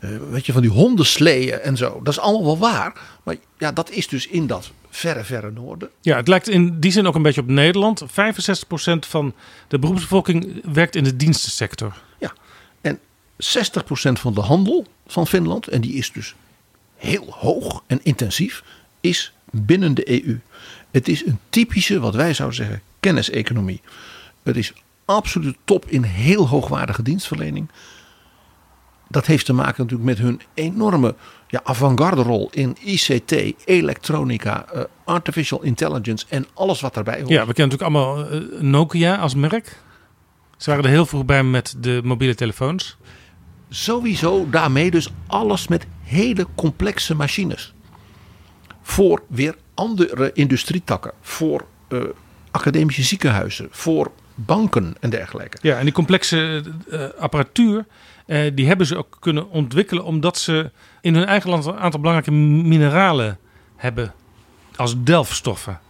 [0.00, 3.00] eh, weet je, van die hondensleeën en zo, dat is allemaal wel waar.
[3.22, 5.90] Maar ja, dat is dus in dat verre, verre noorden.
[6.00, 8.04] Ja, het lijkt in die zin ook een beetje op Nederland.
[8.04, 8.08] 65%
[8.98, 9.34] van
[9.68, 12.02] de beroepsbevolking werkt in de dienstensector.
[12.18, 12.32] Ja,
[12.80, 12.98] en 60%
[14.12, 16.34] van de handel van Finland, en die is dus
[16.96, 18.64] heel hoog en intensief,
[19.00, 20.40] is binnen de EU.
[20.90, 23.80] Het is een typische, wat wij zouden zeggen, kenniseconomie.
[24.42, 24.72] Het is
[25.04, 27.68] absoluut top in heel hoogwaardige dienstverlening.
[29.08, 31.14] Dat heeft te maken natuurlijk met hun enorme
[31.48, 33.32] ja, avant-garde rol in ICT,
[33.64, 37.28] elektronica, eh, artificial intelligence en alles wat daarbij hoort.
[37.28, 39.80] Ja, we kennen natuurlijk allemaal eh, Nokia als merk.
[40.56, 42.96] Ze waren er heel vroeg bij met de mobiele telefoons.
[43.68, 47.74] Sowieso daarmee dus alles met hele complexe machines.
[48.82, 52.02] Voor weer andere industrietakken, voor eh,
[52.50, 55.58] academische ziekenhuizen, voor banken en dergelijke.
[55.62, 56.62] Ja, en die complexe
[57.18, 57.86] apparatuur,
[58.28, 62.00] eh, die hebben ze ook kunnen ontwikkelen omdat ze in hun eigen land een aantal
[62.00, 63.38] belangrijke mineralen
[63.76, 64.14] hebben
[64.76, 65.80] als delfstoffen.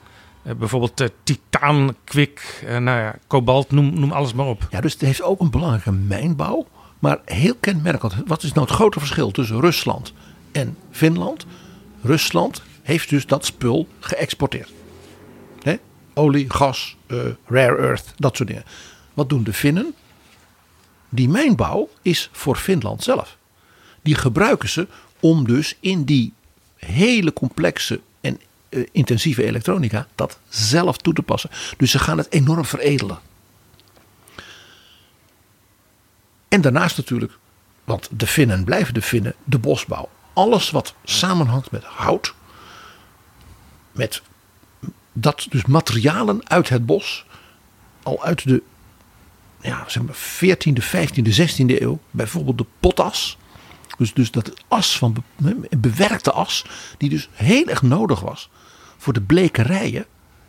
[0.42, 4.66] Eh, bijvoorbeeld eh, titaan, kwik, nou ja, kobalt, noem, noem alles maar op.
[4.70, 6.66] Ja, dus het heeft ook een belangrijke mijnbouw.
[6.98, 10.12] Maar heel kenmerkend, wat is nou het grote verschil tussen Rusland
[10.53, 11.46] en Finland?
[12.03, 14.72] Rusland heeft dus dat spul geëxporteerd.
[16.14, 16.96] Olie, gas,
[17.46, 18.64] rare earth, dat soort dingen.
[19.14, 19.94] Wat doen de Finnen?
[21.09, 23.37] Die mijnbouw is voor Finland zelf.
[24.03, 24.87] Die gebruiken ze
[25.21, 26.33] om dus in die
[26.77, 31.51] hele complexe en eh, intensieve elektronica dat zelf toe te passen.
[31.77, 33.18] Dus ze gaan het enorm veredelen.
[36.49, 37.33] En daarnaast natuurlijk,
[37.85, 40.09] want de Finnen blijven de Finnen, de bosbouw.
[40.33, 42.35] Alles wat samenhangt met hout,
[43.92, 44.23] met
[45.12, 47.27] dat dus materialen uit het bos,
[48.03, 48.62] al uit de
[49.61, 53.38] ja, zeg maar 14e, 15e, 16e eeuw, bijvoorbeeld de potas.
[53.99, 56.64] Dus, dus dat as van be- bewerkte as,
[56.99, 58.51] die dus heel erg nodig was
[58.97, 60.07] voor de blekerijen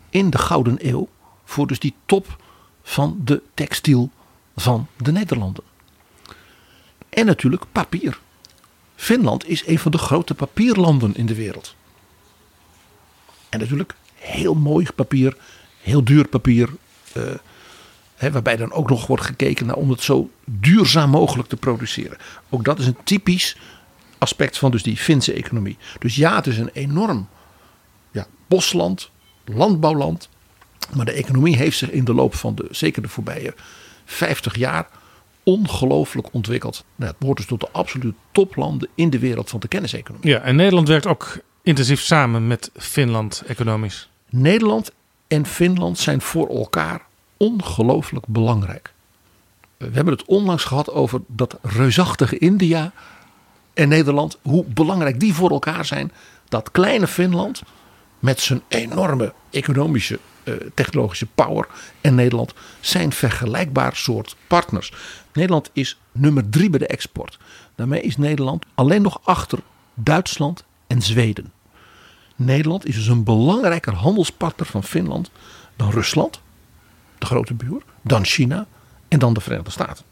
[0.10, 1.10] in de Gouden Eeuw.
[1.46, 2.38] Voor dus die top
[2.84, 4.10] van de textiel
[4.56, 5.64] van de Nederlanden.
[7.10, 8.20] En natuurlijk papier.
[8.96, 11.76] Finland is een van de grote papierlanden in de wereld.
[13.50, 15.38] En natuurlijk heel mooi papier,
[15.82, 16.70] heel duur papier.
[17.14, 17.24] eh,
[18.20, 22.18] hè, waarbij dan ook nog wordt gekeken naar om het zo duurzaam mogelijk te produceren.
[22.50, 23.58] Ook dat is een typisch
[24.18, 25.78] aspect van dus die Finse economie.
[26.00, 27.28] Dus ja, het is een enorm
[28.12, 29.10] ja, bosland,
[29.46, 30.30] landbouwland.
[30.96, 33.54] Maar de economie heeft zich in de loop van de, zeker de voorbije
[34.06, 34.88] 50 jaar
[35.44, 36.84] ongelooflijk ontwikkeld.
[36.96, 40.30] Nou, het behoort dus tot de absolute toplanden in de wereld van de kenniseconomie.
[40.30, 44.10] Ja, en Nederland werkt ook intensief samen met Finland economisch.
[44.30, 44.92] Nederland
[45.28, 47.08] en Finland zijn voor elkaar
[47.40, 48.94] ongelooflijk belangrijk.
[49.78, 52.92] We hebben het onlangs gehad over dat reusachtige India
[53.74, 54.38] en Nederland.
[54.42, 56.12] Hoe belangrijk die voor elkaar zijn.
[56.48, 57.62] Dat kleine Finland
[58.20, 61.68] met zijn enorme economische, eh, technologische power
[62.02, 64.94] en Nederland zijn vergelijkbaar soort partners.
[65.34, 67.40] Nederland is nummer drie bij de export.
[67.76, 69.60] Daarmee is Nederland alleen nog achter
[69.94, 71.52] Duitsland en Zweden.
[72.36, 75.32] Nederland is dus een belangrijker handelspartner van Finland
[75.76, 76.42] dan Rusland,
[77.20, 78.68] de grote buur, dan China
[79.08, 80.06] en dan de Verenigde Staten.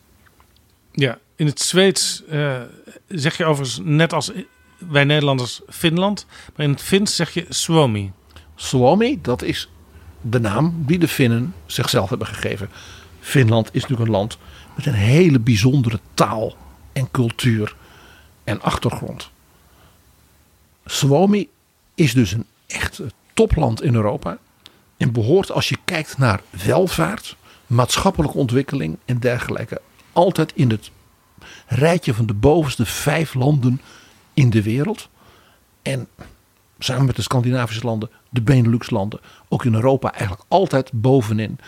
[0.91, 2.61] Ja, in het Zweeds eh,
[3.07, 4.31] zeg je overigens net als
[4.77, 8.11] wij Nederlanders Finland, maar in het Fins zeg je Suomi.
[8.55, 9.69] Suomi, dat is
[10.21, 12.69] de naam die de Finnen zichzelf hebben gegeven.
[13.19, 14.37] Finland is natuurlijk een land
[14.75, 16.55] met een hele bijzondere taal
[16.93, 17.75] en cultuur
[18.43, 19.29] en achtergrond.
[20.85, 21.49] Suomi
[21.95, 23.01] is dus een echt
[23.33, 24.37] topland in Europa.
[24.97, 27.35] En behoort als je kijkt naar welvaart,
[27.67, 29.81] maatschappelijke ontwikkeling en dergelijke.
[30.11, 30.91] Altijd in het
[31.67, 33.81] rijtje van de bovenste vijf landen
[34.33, 35.09] in de wereld.
[35.81, 36.07] En
[36.79, 41.59] samen met de Scandinavische landen, de Benelux-landen, ook in Europa eigenlijk altijd bovenin.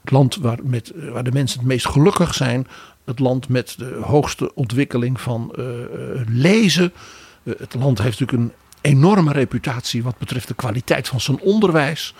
[0.00, 2.66] Het land waar, met, waar de mensen het meest gelukkig zijn.
[3.04, 5.64] Het land met de hoogste ontwikkeling van eh,
[6.26, 6.92] lezen.
[7.42, 12.14] Eh, het land heeft natuurlijk een enorme reputatie wat betreft de kwaliteit van zijn onderwijs.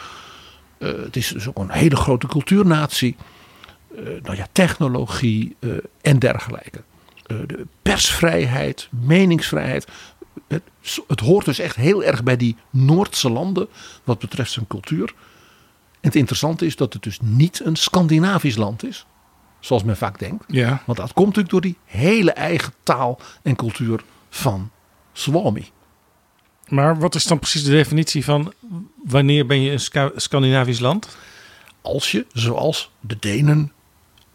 [0.80, 3.16] Eh, het is dus ook een hele grote cultuurnatie.
[3.96, 6.82] Eh, nou ja, technologie eh, en dergelijke.
[7.26, 9.86] De persvrijheid, meningsvrijheid.
[10.48, 10.62] Het,
[11.06, 13.68] het hoort dus echt heel erg bij die Noordse landen
[14.04, 15.14] wat betreft zijn cultuur.
[16.00, 19.06] En het interessante is dat het dus niet een Scandinavisch land is.
[19.60, 20.44] Zoals men vaak denkt.
[20.48, 20.82] Ja.
[20.86, 24.70] Want dat komt natuurlijk door die hele eigen taal en cultuur van
[25.12, 25.70] Swami.
[26.70, 28.52] Maar wat is dan precies de definitie van
[29.04, 31.16] wanneer ben je een Scandinavisch land?
[31.80, 33.72] Als je, zoals de Denen,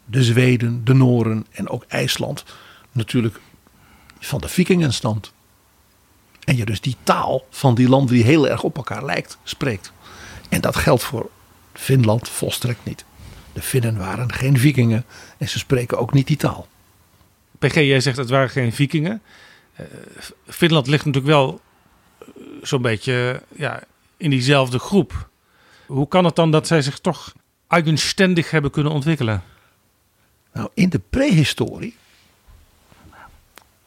[0.04, 2.44] de Zweden, de Noren en ook IJsland,
[2.92, 3.40] natuurlijk
[4.20, 5.32] van de vikingen stamt.
[6.44, 9.92] En je dus die taal van die landen die heel erg op elkaar lijkt, spreekt.
[10.48, 11.30] En dat geldt voor
[11.72, 13.04] Finland volstrekt niet.
[13.52, 15.04] De Finnen waren geen vikingen
[15.38, 16.66] en ze spreken ook niet die taal.
[17.58, 19.22] PG, jij zegt het waren geen vikingen.
[19.74, 19.86] Eh,
[20.46, 21.60] Finland ligt natuurlijk wel
[22.66, 23.82] zo'n beetje ja,
[24.16, 25.28] in diezelfde groep.
[25.86, 27.32] Hoe kan het dan dat zij zich toch
[27.68, 29.42] eigenständig hebben kunnen ontwikkelen?
[30.52, 31.96] Nou, in de prehistorie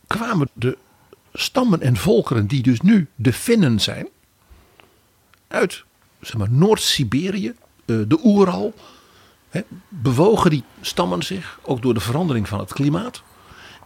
[0.08, 0.78] kwamen de
[1.34, 4.08] stammen en volkeren die dus nu de Finnen zijn,
[5.48, 5.84] uit
[6.22, 7.54] zeg maar, Noord-Siberië,
[7.86, 8.74] eh, de Oeral,
[9.88, 13.24] bewogen die stammen zich, ook door de verandering van het klimaat.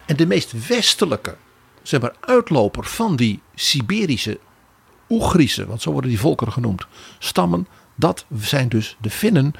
[0.06, 1.36] En de meest westelijke
[1.82, 4.38] zeg maar, uitloper van die Siberische
[5.08, 6.86] Oegrische, want zo worden die volkeren genoemd,
[7.18, 9.52] stammen, dat zijn dus de Finnen.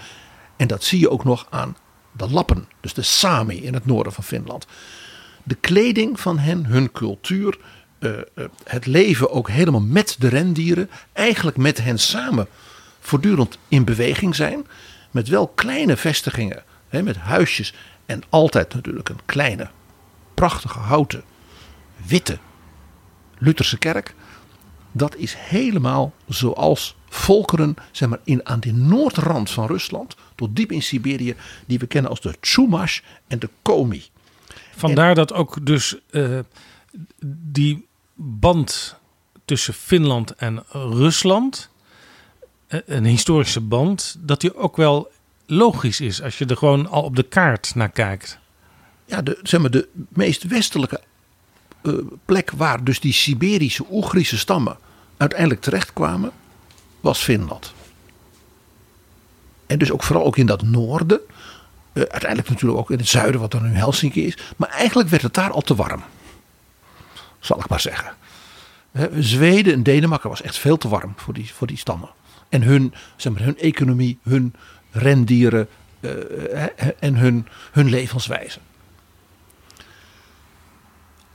[0.57, 1.77] En dat zie je ook nog aan
[2.13, 4.67] de Lappen, dus de Sami in het noorden van Finland.
[5.43, 7.59] De kleding van hen, hun cultuur,
[7.99, 8.25] eh, eh,
[8.65, 12.47] het leven ook helemaal met de rendieren, eigenlijk met hen samen
[13.01, 14.67] voortdurend in beweging zijn.
[15.11, 17.75] Met wel kleine vestigingen, hè, met huisjes
[18.07, 19.71] en altijd natuurlijk een kleine,
[20.35, 21.25] prachtige houten,
[22.07, 22.39] witte
[23.39, 24.15] Lutherse kerk.
[24.97, 30.73] Dat is helemaal zoals volkeren zeg maar, in, aan de noordrand van Rusland, tot diep
[30.73, 31.35] in Siberië,
[31.67, 34.05] die we kennen als de Chumash en de Komi.
[34.77, 36.39] Vandaar dat ook dus eh,
[37.37, 38.97] die band
[39.45, 41.71] tussen Finland en Rusland,
[42.67, 45.11] eh, een historische band, dat die ook wel
[45.47, 48.39] logisch is als je er gewoon al op de kaart naar kijkt.
[49.05, 51.01] Ja, de, zeg maar, de meest westelijke
[52.25, 54.77] plek waar dus die Siberische Oegrische stammen
[55.17, 56.33] uiteindelijk terechtkwamen,
[57.01, 57.73] was Finland.
[59.67, 61.21] En dus ook vooral ook in dat noorden.
[61.93, 64.39] eh, uiteindelijk natuurlijk ook in het zuiden, wat dan nu Helsinki is.
[64.57, 66.03] Maar eigenlijk werd het daar al te warm.
[67.41, 68.15] Zal ik maar zeggen.
[69.19, 72.09] Zweden en Denemarken was echt veel te warm voor die, voor die stammen.
[72.49, 74.55] En hun, zeg maar, hun economie, hun
[74.91, 75.69] rendieren
[76.01, 76.63] eh,
[76.99, 78.59] en hun, hun levenswijze.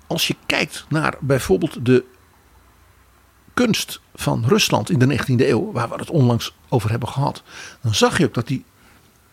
[0.09, 2.05] Als je kijkt naar bijvoorbeeld de
[3.53, 7.43] kunst van Rusland in de 19e eeuw, waar we het onlangs over hebben gehad,
[7.81, 8.63] dan zag je ook dat die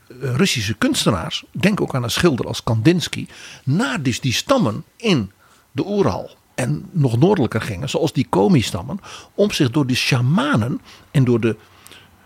[0.08, 3.26] eh, Russische kunstenaars, denk ook aan een schilder als Kandinsky,
[3.64, 5.30] naar dus die stammen in
[5.72, 9.00] de Oeral en nog noordelijker gingen, zoals die Komi-stammen,
[9.34, 11.56] om zich door die shamanen en door de,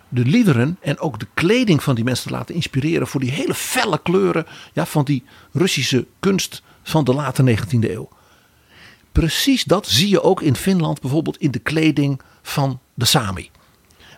[0.08, 3.54] de liederen en ook de kleding van die mensen te laten inspireren voor die hele
[3.54, 8.08] felle kleuren ja, van die Russische kunst van de late 19e eeuw.
[9.12, 13.50] Precies dat zie je ook in Finland bijvoorbeeld in de kleding van de Sami.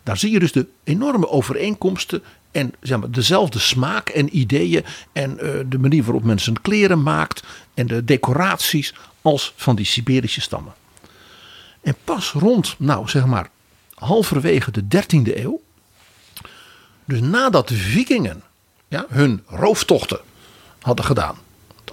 [0.02, 5.38] Daar zie je dus de enorme overeenkomsten en zeg maar, dezelfde smaak en ideeën en
[5.38, 7.42] eh, de manier waarop men zijn kleren maakt
[7.74, 10.74] en de decoraties als van die Siberische stammen.
[11.80, 13.50] En pas rond, nou zeg maar,
[13.94, 15.60] halverwege de 13e eeuw,
[17.04, 18.42] dus nadat de vikingen
[18.88, 20.20] ja, hun rooftochten
[20.80, 21.36] hadden gedaan.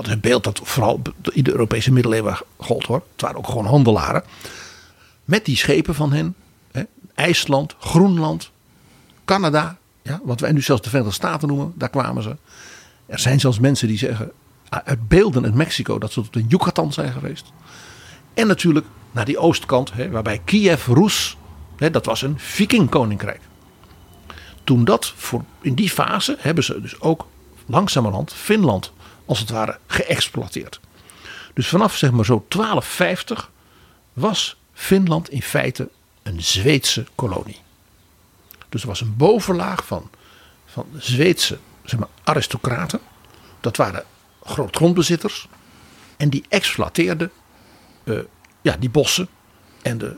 [0.01, 3.03] Dat een beeld dat vooral in de Europese middeleeuwen gold hoor.
[3.11, 4.23] Het waren ook gewoon handelaren.
[5.25, 6.35] Met die schepen van hen.
[6.71, 6.83] Hè,
[7.15, 8.51] IJsland, Groenland,
[9.25, 9.77] Canada.
[10.01, 11.73] Ja, wat wij nu zelfs de Verenigde Staten noemen.
[11.75, 12.37] Daar kwamen ze.
[13.05, 14.31] Er zijn zelfs mensen die zeggen
[14.69, 17.45] uit beelden in Mexico dat ze tot in Yucatan zijn geweest.
[18.33, 21.37] En natuurlijk naar die oostkant, hè, waarbij Kiev, Rus,
[21.77, 23.41] hè, dat was een vikingkoninkrijk.
[24.63, 27.27] Toen dat, voor, in die fase, hebben ze dus ook
[27.65, 28.91] langzamerhand Finland
[29.29, 30.79] als het ware geëxploiteerd.
[31.53, 33.51] Dus vanaf zeg maar zo 1250
[34.13, 35.89] was Finland in feite
[36.23, 37.59] een Zweedse kolonie.
[38.69, 40.09] Dus er was een bovenlaag van,
[40.65, 42.99] van Zweedse zeg maar, aristocraten.
[43.59, 44.03] Dat waren
[44.43, 45.47] grootgrondbezitters.
[46.17, 47.31] En die exploiteerden
[48.03, 48.19] eh,
[48.61, 49.27] ja, die bossen
[49.81, 50.15] en de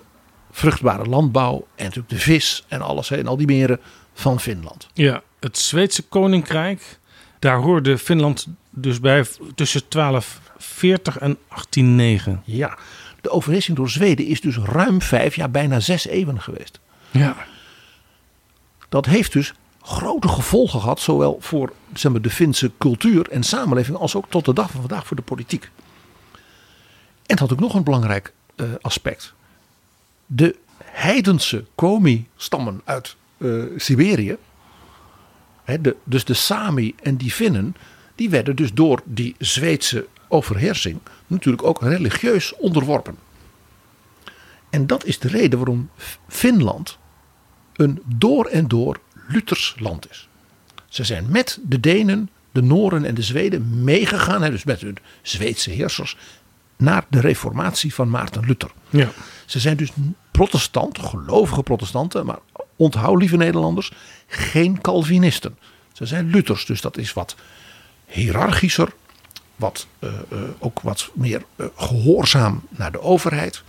[0.51, 3.79] vruchtbare landbouw en natuurlijk de vis en alles en al die meren
[4.13, 4.87] van Finland.
[4.93, 6.99] Ja, het Zweedse koninkrijk,
[7.39, 12.41] daar hoorde Finland dus bij tussen 1240 en 1809.
[12.45, 12.77] Ja,
[13.21, 16.79] de overheersing door Zweden is dus ruim vijf, ja bijna zes eeuwen geweest.
[17.11, 17.35] Ja.
[18.89, 23.97] Dat heeft dus grote gevolgen gehad, zowel voor zeg maar, de Finse cultuur en samenleving,
[23.97, 25.69] als ook tot de dag van vandaag voor de politiek.
[27.25, 29.33] En het had ook nog een belangrijk eh, aspect.
[30.25, 34.37] De heidense Komi-stammen uit eh, Siberië,
[35.63, 37.75] hè, de, dus de Sami en die Finnen,
[38.15, 43.15] die werden dus door die Zweedse overheersing natuurlijk ook religieus onderworpen.
[44.69, 45.89] En dat is de reden waarom
[46.27, 46.97] Finland
[47.73, 50.29] een door en door Luthers land is.
[50.87, 55.69] Ze zijn met de Denen, de Noren en de Zweden meegegaan, dus met hun Zweedse
[55.69, 56.17] heersers,
[56.77, 58.71] naar de reformatie van Maarten Luther.
[58.89, 59.09] Ja.
[59.45, 59.91] Ze zijn dus
[60.31, 62.39] protestant, gelovige protestanten, maar
[62.75, 63.91] onthoud lieve Nederlanders,
[64.27, 65.57] geen Calvinisten.
[65.93, 67.35] Ze zijn Luthers, dus dat is wat
[68.11, 68.89] hiërarchischer,
[69.55, 73.63] wat, eh, eh, ook wat meer eh, gehoorzaam naar de overheid.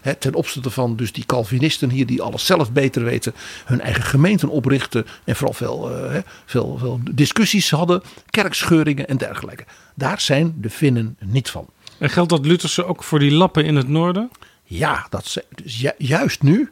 [0.00, 4.02] Hè, ten opzichte van dus die Calvinisten hier die alles zelf beter weten, hun eigen
[4.02, 9.64] gemeenten oprichten en vooral veel, hè, veel, veel discussies hadden, kerkscheuringen en dergelijke.
[9.94, 11.66] Daar zijn de Finnen niet van.
[11.98, 14.30] En geldt dat Lutherse ook voor die lappen in het noorden?
[14.64, 16.70] Ja, dat ze, dus ju- juist nu,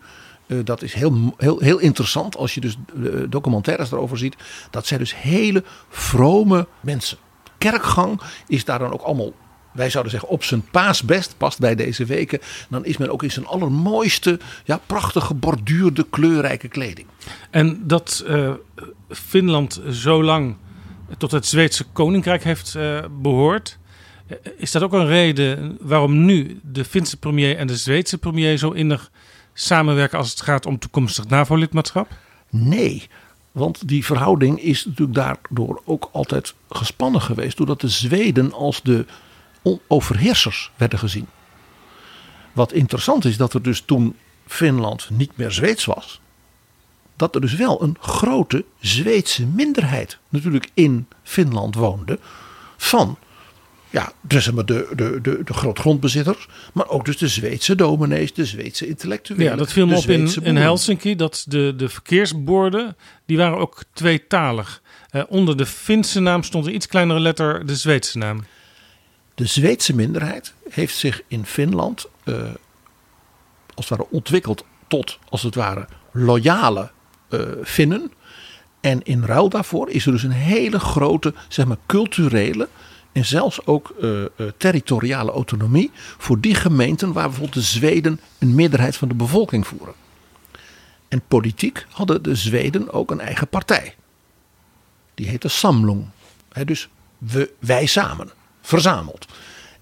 [0.64, 4.36] dat is heel, heel, heel interessant als je dus de documentaires erover ziet.
[4.70, 7.18] Dat zijn dus hele vrome mensen.
[7.58, 9.32] Kerkgang is daar dan ook allemaal,
[9.72, 12.38] wij zouden zeggen, op zijn paasbest, past bij deze weken.
[12.68, 17.06] Dan is men ook in zijn allermooiste, ja, prachtige, borduurde, kleurrijke kleding.
[17.50, 18.52] En dat eh,
[19.08, 20.56] Finland zo lang
[21.18, 23.78] tot het Zweedse koninkrijk heeft eh, behoord.
[24.26, 28.58] eh, Is dat ook een reden waarom nu de Finse premier en de Zweedse premier
[28.58, 29.10] zo innig
[29.54, 32.08] samenwerken als het gaat om toekomstig NAVO-lidmaatschap?
[32.50, 33.08] Nee,
[33.52, 37.56] want die verhouding is natuurlijk daardoor ook altijd gespannen geweest.
[37.56, 39.06] Doordat de Zweden als de
[39.86, 41.26] overheersers werden gezien.
[42.52, 46.20] Wat interessant is dat er dus toen Finland niet meer Zweeds was.
[47.16, 52.18] Dat er dus wel een grote Zweedse minderheid natuurlijk in Finland woonde.
[52.76, 53.18] Van
[53.92, 56.48] ja, dus zeg maar de, de, de, de grootgrondbezitters.
[56.72, 59.46] Maar ook dus de Zweedse dominees, de Zweedse intellectuelen.
[59.46, 60.56] Ja, dat viel me op in.
[60.56, 61.16] Helsinki.
[61.16, 64.82] Dat de, de verkeersborden, die waren ook tweetalig.
[65.10, 68.44] Eh, onder de Finse naam stond een iets kleinere letter de Zweedse naam.
[69.34, 72.34] De Zweedse minderheid heeft zich in Finland eh,
[73.74, 76.90] als het ware ontwikkeld tot als het ware loyale
[77.28, 78.12] eh Finnen.
[78.80, 82.68] En in ruil daarvoor is er dus een hele grote zeg maar, culturele
[83.12, 88.54] en zelfs ook eh, eh, territoriale autonomie voor die gemeenten waar bijvoorbeeld de Zweden een
[88.54, 89.94] meerderheid van de bevolking voeren.
[91.08, 93.94] En politiek hadden de Zweden ook een eigen partij.
[95.14, 96.04] Die heette Samlung.
[96.64, 96.88] Dus
[97.18, 99.26] we, wij samen, verzameld.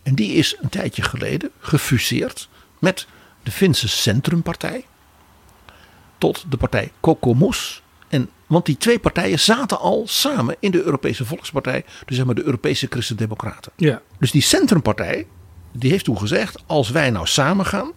[0.02, 3.06] En die is een tijdje geleden gefuseerd met
[3.42, 4.84] de Finse Centrumpartij.
[6.18, 7.82] Tot de partij Kokoomus.
[8.50, 11.84] Want die twee partijen zaten al samen in de Europese Volkspartij.
[12.06, 13.72] Dus zeg maar de Europese Christen-Democraten.
[13.76, 14.02] Ja.
[14.18, 15.26] Dus die Centrumpartij,
[15.72, 17.92] die heeft toen gezegd: als wij nou samen gaan,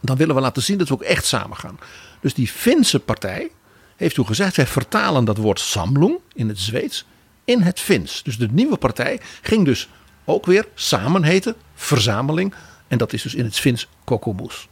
[0.00, 1.78] dan willen we laten zien dat we ook echt samen gaan.
[2.20, 3.50] Dus die Finse partij
[3.96, 7.06] heeft toen gezegd: wij vertalen dat woord samlung in het Zweeds
[7.44, 8.22] in het Fins.
[8.22, 9.88] Dus de nieuwe partij ging dus
[10.24, 12.54] ook weer samen heten, verzameling.
[12.88, 14.68] En dat is dus in het Fins Kokoomus.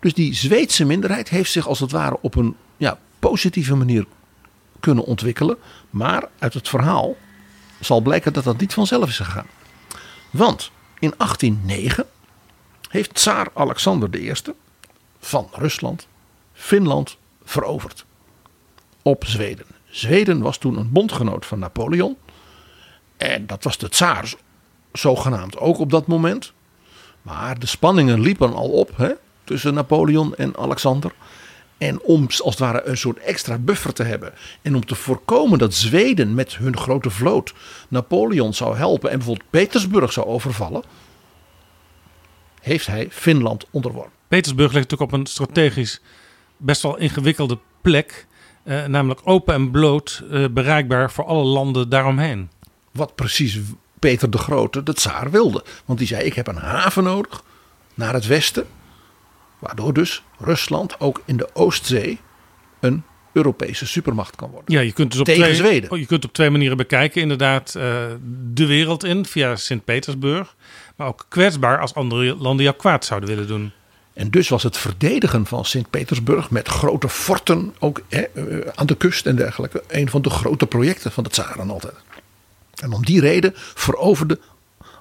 [0.00, 2.98] Dus die Zweedse minderheid heeft zich als het ware op een ja,
[3.28, 4.06] positieve manier
[4.80, 5.56] kunnen ontwikkelen.
[5.90, 7.16] Maar uit het verhaal
[7.80, 9.46] zal blijken dat dat niet vanzelf is gegaan.
[10.30, 12.06] Want in 1809
[12.88, 14.32] heeft tsaar Alexander I
[15.18, 16.06] van Rusland
[16.52, 18.04] Finland veroverd
[19.02, 19.66] op Zweden.
[19.88, 22.16] Zweden was toen een bondgenoot van Napoleon.
[23.16, 24.34] En dat was de tsaar
[24.92, 26.52] zogenaamd ook op dat moment.
[27.22, 29.12] Maar de spanningen liepen al op hè,
[29.44, 31.12] tussen Napoleon en Alexander.
[31.82, 34.32] En om als het ware een soort extra buffer te hebben.
[34.62, 37.54] En om te voorkomen dat Zweden met hun grote vloot
[37.88, 39.10] Napoleon zou helpen.
[39.10, 40.82] En bijvoorbeeld Petersburg zou overvallen.
[42.60, 44.12] Heeft hij Finland onderworpen.
[44.28, 46.00] Petersburg ligt natuurlijk op een strategisch
[46.56, 48.26] best wel ingewikkelde plek.
[48.62, 52.50] eh, namelijk open en bloot eh, bereikbaar voor alle landen daaromheen.
[52.90, 53.58] Wat precies
[53.98, 55.64] Peter de Grote, de tsaar, wilde.
[55.84, 57.42] Want die zei: Ik heb een haven nodig
[57.94, 58.66] naar het westen.
[59.62, 62.20] Waardoor dus Rusland ook in de Oostzee
[62.80, 63.02] een
[63.32, 64.74] Europese supermacht kan worden.
[64.74, 65.90] Ja, je kunt dus op, Tegen twee, Zweden.
[65.90, 67.22] oh, je kunt op twee manieren bekijken.
[67.22, 68.04] Inderdaad, eh,
[68.52, 70.54] de wereld in via Sint-Petersburg.
[70.96, 73.72] Maar ook kwetsbaar als andere landen jou kwaad zouden willen doen.
[74.12, 78.96] En dus was het verdedigen van Sint-Petersburg met grote forten ook hè, eh, aan de
[78.96, 81.96] kust en dergelijke een van de grote projecten van de tsaren altijd.
[82.82, 84.38] En om die reden veroverde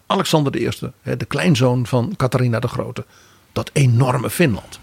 [0.05, 0.69] Alexander I,
[1.01, 3.05] hè, de kleinzoon van Catharina de Grote,
[3.51, 4.79] dat enorme Finland.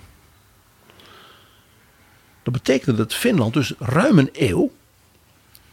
[2.42, 4.70] Dat betekende dat Finland dus ruim een eeuw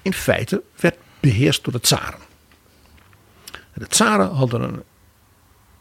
[0.02, 2.20] in feite werd beheerst door de tsaren.
[3.52, 4.84] En De tsaren hadden een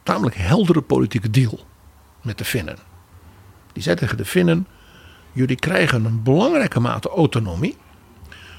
[0.03, 1.67] tamelijk heldere politieke deal
[2.23, 2.79] met de Finnen.
[3.73, 4.67] Die zei tegen de Finnen:
[5.33, 7.77] Jullie krijgen een belangrijke mate autonomie.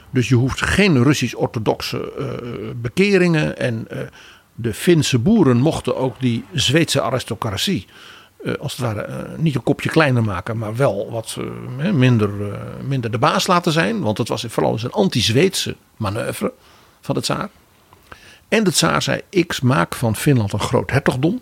[0.10, 3.58] Dus je hoeft geen Russisch-orthodoxe eh, bekeringen.
[3.58, 4.00] En eh,
[4.54, 7.88] de Finse boeren mochten ook die Zweedse aristocratie.
[8.46, 11.38] Eh, als het ware eh, niet een kopje kleiner maken, maar wel wat
[11.80, 12.30] eh, minder,
[12.88, 14.02] minder de baas laten zijn.
[14.02, 16.54] Want het was vooral eens een anti-Zweedse manoeuvre
[17.02, 17.50] van de tsaar.
[18.48, 21.42] En de tsaar zei: Ik maak van Finland een groot hertogdom.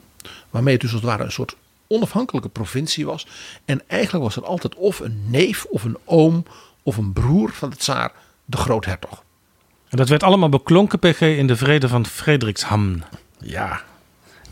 [0.49, 1.55] Waarmee het dus als het ware een soort
[1.87, 3.27] onafhankelijke provincie was.
[3.65, 6.45] En eigenlijk was er altijd of een neef of een oom
[6.83, 8.11] of een broer van de tsaar
[8.45, 9.23] de groothertog.
[9.89, 13.03] En dat werd allemaal beklonken, PG, in de vrede van Frederikshamn.
[13.39, 13.81] Ja.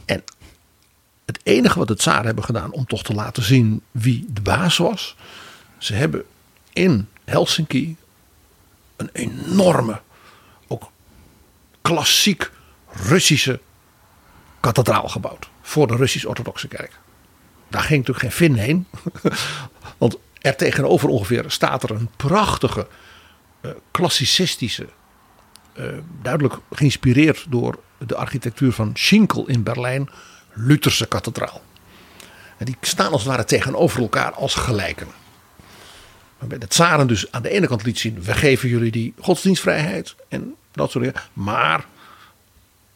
[0.05, 0.23] En
[1.25, 4.77] het enige wat de tsaar hebben gedaan om toch te laten zien wie de baas
[4.77, 5.15] was.
[5.77, 6.23] Ze hebben
[6.73, 7.95] in Helsinki
[8.95, 10.01] een enorme,
[10.67, 10.91] ook
[11.81, 12.51] klassiek
[12.93, 13.59] Russische
[14.59, 16.99] kathedraal gebouwd voor de Russisch-Orthodoxe kerk.
[17.67, 18.87] Daar ging natuurlijk geen Fin heen.
[19.97, 22.87] Want er tegenover ongeveer staat er een prachtige,
[23.61, 24.87] uh, klassicistische,
[25.79, 25.85] uh,
[26.21, 30.09] duidelijk geïnspireerd door de architectuur van Schinkel in Berlijn,
[30.53, 31.61] Lutherse kathedraal.
[32.57, 35.07] En die staan als het ware tegenover elkaar als gelijken.
[36.37, 40.15] Waarbij de tsaren dus aan de ene kant liet zien: we geven jullie die godsdienstvrijheid
[40.27, 41.21] en dat soort dingen.
[41.33, 41.85] Maar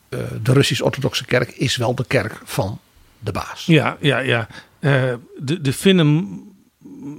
[0.09, 2.79] uh, de Russisch-Orthodoxe Kerk is wel de kerk van
[3.19, 3.65] de baas.
[3.65, 4.47] Ja, ja, ja.
[4.79, 6.39] Uh, de, de Finnen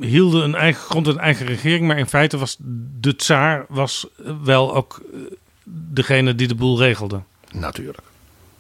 [0.01, 2.57] hielden een eigen grond en een eigen regering, maar in feite was
[3.01, 4.07] de tsaar was
[4.43, 5.19] wel ook eh,
[5.65, 7.21] degene die de boel regelde.
[7.53, 8.07] Natuurlijk,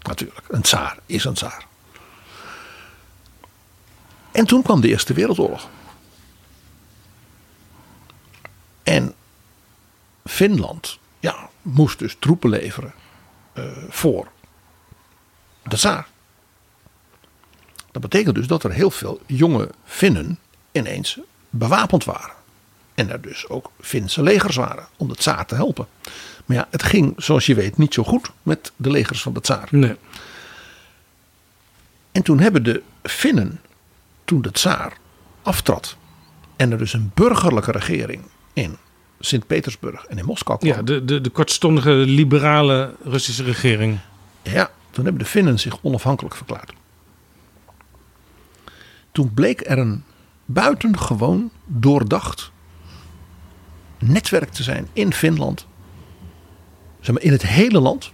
[0.02, 0.46] natuurlijk.
[0.48, 1.65] Een tsaar is een tsaar.
[4.36, 5.68] En toen kwam de Eerste Wereldoorlog.
[8.82, 9.14] En
[10.24, 12.94] Finland ja, moest dus troepen leveren
[13.54, 14.28] uh, voor
[15.62, 16.08] de tsaar.
[17.92, 20.38] Dat betekent dus dat er heel veel jonge Finnen
[20.72, 21.18] ineens
[21.50, 22.34] bewapend waren.
[22.94, 25.86] En er dus ook Finse legers waren om de tsaar te helpen.
[26.44, 29.40] Maar ja, het ging zoals je weet niet zo goed met de legers van de
[29.40, 29.68] tsaar.
[29.70, 29.96] Nee.
[32.12, 33.60] En toen hebben de Finnen,
[34.26, 34.92] toen de tsaar
[35.42, 35.96] aftrad.
[36.56, 38.22] En er dus een burgerlijke regering
[38.52, 38.76] in
[39.20, 40.72] Sint-Petersburg en in Moskou kwam.
[40.72, 43.98] Ja, de, de, de kortstondige liberale Russische regering.
[44.42, 46.72] Ja, toen hebben de Finnen zich onafhankelijk verklaard.
[49.12, 50.04] Toen bleek er een
[50.44, 52.50] buitengewoon doordacht
[53.98, 55.66] netwerk te zijn in Finland.
[57.00, 58.12] Zeg maar in het hele land.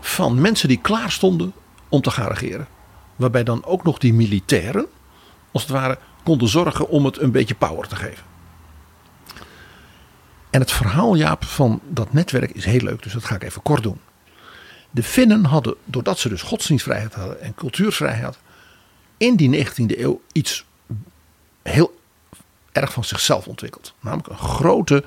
[0.00, 1.52] Van mensen die klaar stonden
[1.88, 2.68] om te gaan regeren.
[3.16, 4.86] Waarbij dan ook nog die militairen,
[5.52, 8.24] als het ware, konden zorgen om het een beetje power te geven.
[10.50, 13.62] En het verhaal, Jaap, van dat netwerk is heel leuk, dus dat ga ik even
[13.62, 14.00] kort doen.
[14.90, 18.38] De Finnen hadden, doordat ze dus godsdienstvrijheid hadden en cultuurvrijheid,
[19.16, 20.64] in die 19e eeuw iets
[21.62, 22.00] heel
[22.72, 23.94] erg van zichzelf ontwikkeld.
[24.00, 25.04] Namelijk een grote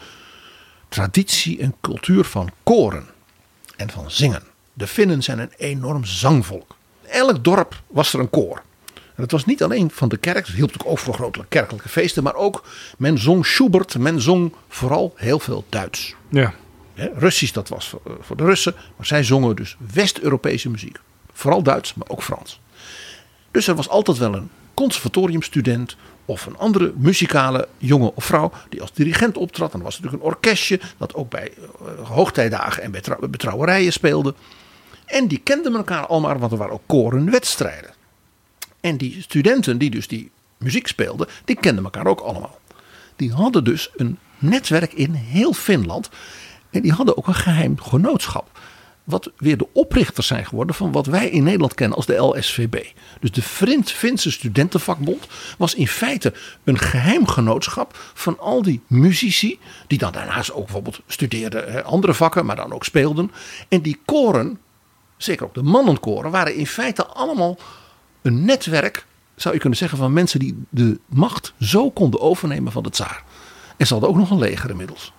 [0.89, 3.07] traditie en cultuur van koren
[3.75, 4.43] en van zingen.
[4.73, 6.75] De Finnen zijn een enorm zangvolk.
[7.11, 8.61] Elk dorp was er een koor.
[8.93, 12.23] En het was niet alleen van de kerk, het hielp ook voor grote kerkelijke feesten,
[12.23, 12.63] maar ook
[12.97, 16.15] men zong Schubert, men zong vooral heel veel Duits.
[16.29, 16.53] Ja.
[16.95, 20.99] Russisch, dat was voor de Russen, maar zij zongen dus West-Europese muziek.
[21.33, 22.59] Vooral Duits, maar ook Frans.
[23.51, 25.95] Dus er was altijd wel een conservatoriumstudent
[26.25, 29.73] of een andere muzikale jongen of vrouw die als dirigent optrad.
[29.73, 33.93] En er was natuurlijk een orkestje dat ook bij uh, hoogtijdagen en bij, bij trouwerijen
[33.93, 34.33] speelde.
[35.09, 37.93] En die kenden elkaar allemaal, want er waren ook korenwedstrijden.
[38.81, 42.59] En die studenten die dus die muziek speelden, die kenden elkaar ook allemaal.
[43.15, 46.09] Die hadden dus een netwerk in heel Finland.
[46.69, 48.59] En die hadden ook een geheim genootschap
[49.09, 52.85] wat weer de oprichters zijn geworden van wat wij in Nederland kennen als de LSVB.
[53.19, 53.41] Dus de
[53.83, 56.33] Finse Studentenvakbond was in feite
[56.63, 62.45] een geheim genootschap van al die muzici, die dan daarnaast ook bijvoorbeeld studeerden andere vakken,
[62.45, 63.31] maar dan ook speelden.
[63.67, 64.59] En die koren,
[65.21, 67.57] zeker ook de mannenkoren, waren in feite allemaal
[68.21, 69.05] een netwerk,
[69.35, 73.23] zou je kunnen zeggen, van mensen die de macht zo konden overnemen van de tsaar.
[73.77, 75.13] En ze hadden ook nog een leger inmiddels.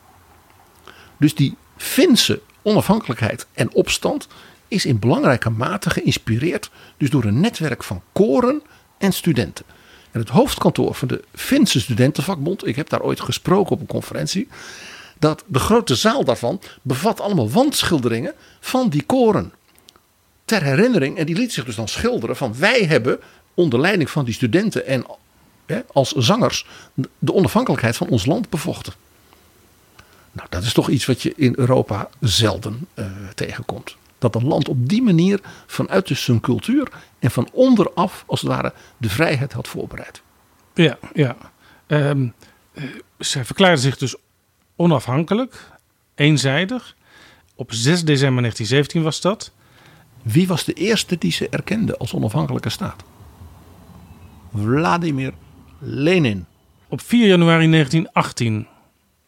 [1.17, 4.29] Dus die Finse onafhankelijkheid en opstand
[4.69, 8.63] is in belangrijke mate geïnspireerd dus door een netwerk van koren
[8.99, 9.65] en studenten.
[10.11, 14.49] En het hoofdkantoor van de Finse Studentenvakbond, ik heb daar ooit gesproken op een conferentie,
[15.19, 19.53] dat de grote zaal daarvan bevat allemaal wandschilderingen van die koren.
[20.51, 23.21] Ter herinnering, en die liet zich dus dan schilderen van wij hebben
[23.55, 25.07] onder leiding van die studenten en
[25.67, 26.67] hè, als zangers
[27.19, 28.93] de onafhankelijkheid van ons land bevochten.
[30.33, 33.97] Nou, dat is toch iets wat je in Europa zelden uh, tegenkomt.
[34.19, 36.89] Dat een land op die manier vanuit dus zijn cultuur
[37.19, 40.23] en van onderaf als het ware de vrijheid had voorbereid.
[40.75, 41.37] Ja, ja.
[41.87, 42.35] Um,
[43.19, 44.15] zij verklaarden zich dus
[44.77, 45.71] onafhankelijk,
[46.15, 46.97] eenzijdig.
[47.55, 49.53] Op 6 december 1917 was dat.
[50.23, 53.03] Wie was de eerste die ze erkende als onafhankelijke staat?
[54.55, 55.33] Vladimir
[55.79, 56.47] Lenin.
[56.89, 58.67] Op 4 januari 1918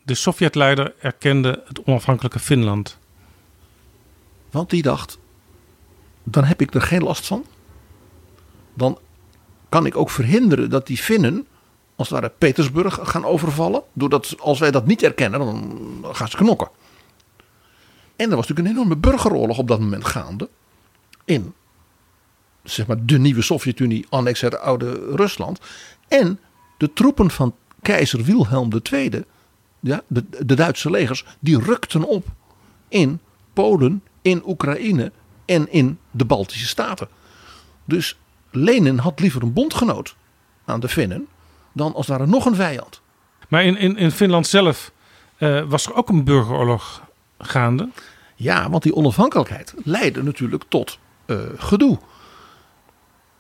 [0.03, 2.99] de Sovjetleider erkende het onafhankelijke Finland.
[4.51, 5.19] Want die dacht,
[6.23, 7.45] dan heb ik er geen last van.
[8.75, 8.99] Dan
[9.69, 11.47] kan ik ook verhinderen dat die Finnen,
[11.97, 13.83] als het ware, Petersburg gaan overvallen.
[13.93, 16.69] Doordat als wij dat niet erkennen, dan gaan ze knokken.
[18.17, 20.49] En er was natuurlijk een enorme burgeroorlog op dat moment gaande.
[21.25, 21.55] In
[22.63, 25.61] zeg maar, de nieuwe Sovjet-Unie, annex het oude Rusland.
[26.09, 26.41] En
[26.77, 29.25] de troepen van keizer Wilhelm II
[29.81, 32.27] ja, de, de Duitse legers, die rukten op
[32.89, 33.21] in
[33.53, 35.13] Polen, in Oekraïne
[35.45, 37.09] en in de Baltische Staten.
[37.85, 38.19] Dus
[38.51, 40.15] Lenin had liever een bondgenoot
[40.65, 41.27] aan de Finnen
[41.73, 43.01] dan als daar nog een vijand.
[43.49, 44.93] Maar in, in, in Finland zelf
[45.37, 47.03] eh, was er ook een burgeroorlog
[47.39, 47.89] gaande.
[48.35, 50.99] Ja, want die onafhankelijkheid leidde natuurlijk tot
[51.33, 51.99] eh, gedoe.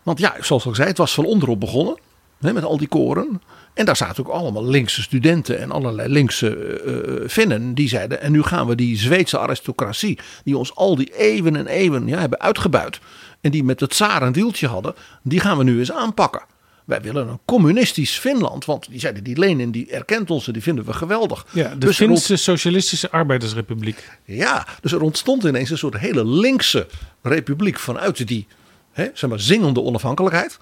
[0.02, 1.98] Want ja, zoals ik zei, het was van onderop begonnen.
[2.40, 3.42] Hè, met al die koren.
[3.74, 6.80] En daar zaten ook allemaal linkse studenten en allerlei linkse
[7.26, 7.74] uh.
[7.74, 10.18] Die zeiden, en nu gaan we die Zweedse aristocratie.
[10.44, 13.00] Die ons al die eeuwen en eeuwen ja, hebben uitgebuit.
[13.40, 14.32] En die met het tsaar een
[14.68, 14.94] hadden.
[15.22, 16.42] Die gaan we nu eens aanpakken.
[16.84, 18.64] Wij willen een communistisch Finland.
[18.64, 21.46] Want die zeiden, die Lenin die erkent ons en die vinden we geweldig.
[21.50, 24.08] Ja, de Dus Finse Socialistische Arbeidersrepubliek.
[24.24, 26.86] ja, dus er ontstond ineens een soort hele linkse
[27.22, 28.46] republiek vanuit die
[28.92, 30.58] hè, zeg maar, zingende onafhankelijkheid.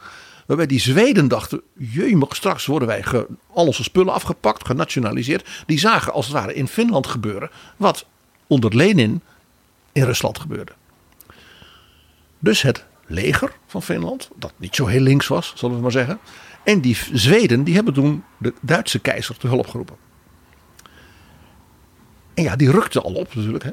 [0.46, 5.48] Waarbij die Zweden dachten, jemig, straks worden wij ge, al onze spullen afgepakt, genationaliseerd.
[5.66, 8.06] Die zagen als het ware in Finland gebeuren wat
[8.46, 9.22] onder Lenin
[9.92, 10.72] in Rusland gebeurde.
[12.38, 16.18] Dus het leger van Finland, dat niet zo heel links was, zullen we maar zeggen.
[16.64, 19.96] En die Zweden, die hebben toen de Duitse keizer te hulp geroepen.
[22.34, 23.64] En ja, die rukte al op natuurlijk.
[23.64, 23.70] Hè.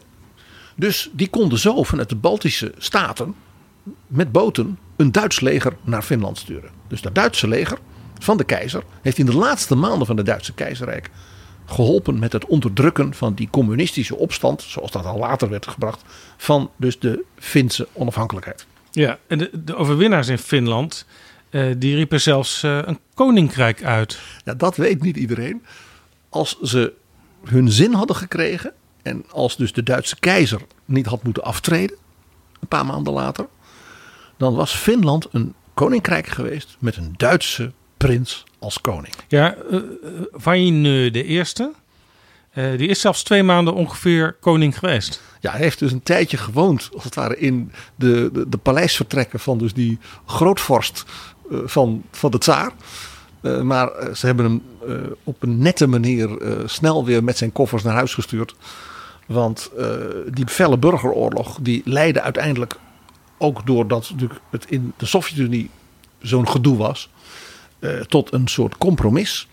[0.76, 3.36] Dus die konden zo vanuit de Baltische staten
[4.08, 6.70] met boten een Duits leger naar Finland sturen.
[6.88, 7.78] Dus dat Duitse leger
[8.20, 11.10] van de keizer heeft in de laatste maanden van het Duitse keizerrijk
[11.66, 16.04] geholpen met het onderdrukken van die communistische opstand, zoals dat al later werd gebracht,
[16.38, 18.66] van dus de Finse onafhankelijkheid.
[18.98, 21.06] Ja, en de, de overwinnaars in Finland,
[21.50, 24.20] eh, die riepen zelfs eh, een koninkrijk uit.
[24.46, 25.64] Ja, dat weet niet iedereen.
[26.30, 26.94] Als ze
[27.44, 31.98] hun zin hadden gekregen en als dus de Duitse keizer niet had moeten aftreden,
[32.60, 33.48] een paar maanden later,
[34.38, 39.14] dan was Finland een koninkrijk geweest met een Duitse prins als koning.
[39.28, 39.82] Ja, uh,
[40.32, 41.72] Vainö de Eerste,
[42.58, 45.22] eh, die is zelfs twee maanden ongeveer koning geweest.
[45.40, 49.40] Ja, hij heeft dus een tijdje gewoond, als het ware, in de, de, de paleisvertrekken
[49.40, 51.06] van dus die grootvorst
[51.52, 52.72] eh, van, van de tsaar.
[53.42, 54.62] Eh, maar ze hebben hem
[55.24, 56.30] op een nette manier
[56.66, 58.56] snel weer met zijn koffers naar huis gestuurd.
[59.26, 59.72] Want
[60.34, 62.76] die felle burgeroorlog die leidde uiteindelijk
[63.38, 64.14] ook doordat
[64.50, 65.70] het in de Sovjet-Unie
[66.22, 67.10] zo'n gedoe was,
[68.08, 69.48] tot een soort compromis.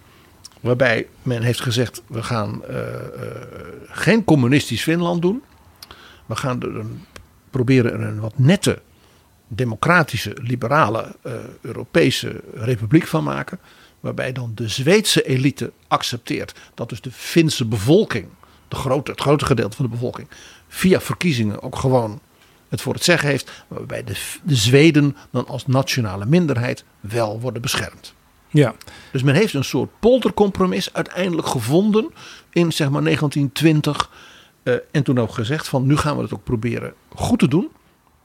[0.64, 3.02] Waarbij men heeft gezegd: we gaan eh, eh,
[3.88, 5.42] geen communistisch Finland doen.
[6.26, 7.04] We gaan er een,
[7.50, 8.82] proberen er een wat nette,
[9.48, 13.58] democratische, liberale eh, Europese republiek van maken.
[14.00, 18.26] Waarbij dan de Zweedse elite accepteert dat dus de Finse bevolking,
[18.68, 20.28] de grote, het grote gedeelte van de bevolking,
[20.68, 22.20] via verkiezingen ook gewoon
[22.68, 23.50] het voor het zeggen heeft.
[23.68, 28.14] Waarbij de, de Zweden dan als nationale minderheid wel worden beschermd.
[28.54, 28.74] Ja,
[29.10, 32.10] Dus men heeft een soort poldercompromis uiteindelijk gevonden
[32.52, 34.10] in zeg maar 1920.
[34.62, 37.68] eh, en toen ook gezegd van nu gaan we het ook proberen goed te doen.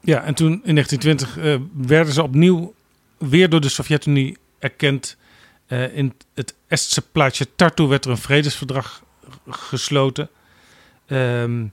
[0.00, 1.56] ja en toen in 1920 eh,
[1.86, 2.74] werden ze opnieuw
[3.18, 5.16] weer door de Sovjet-Unie erkend.
[5.66, 9.02] Eh, in het Estse plaatsje Tartu werd er een vredesverdrag
[9.48, 10.28] gesloten.
[11.06, 11.64] Ehm,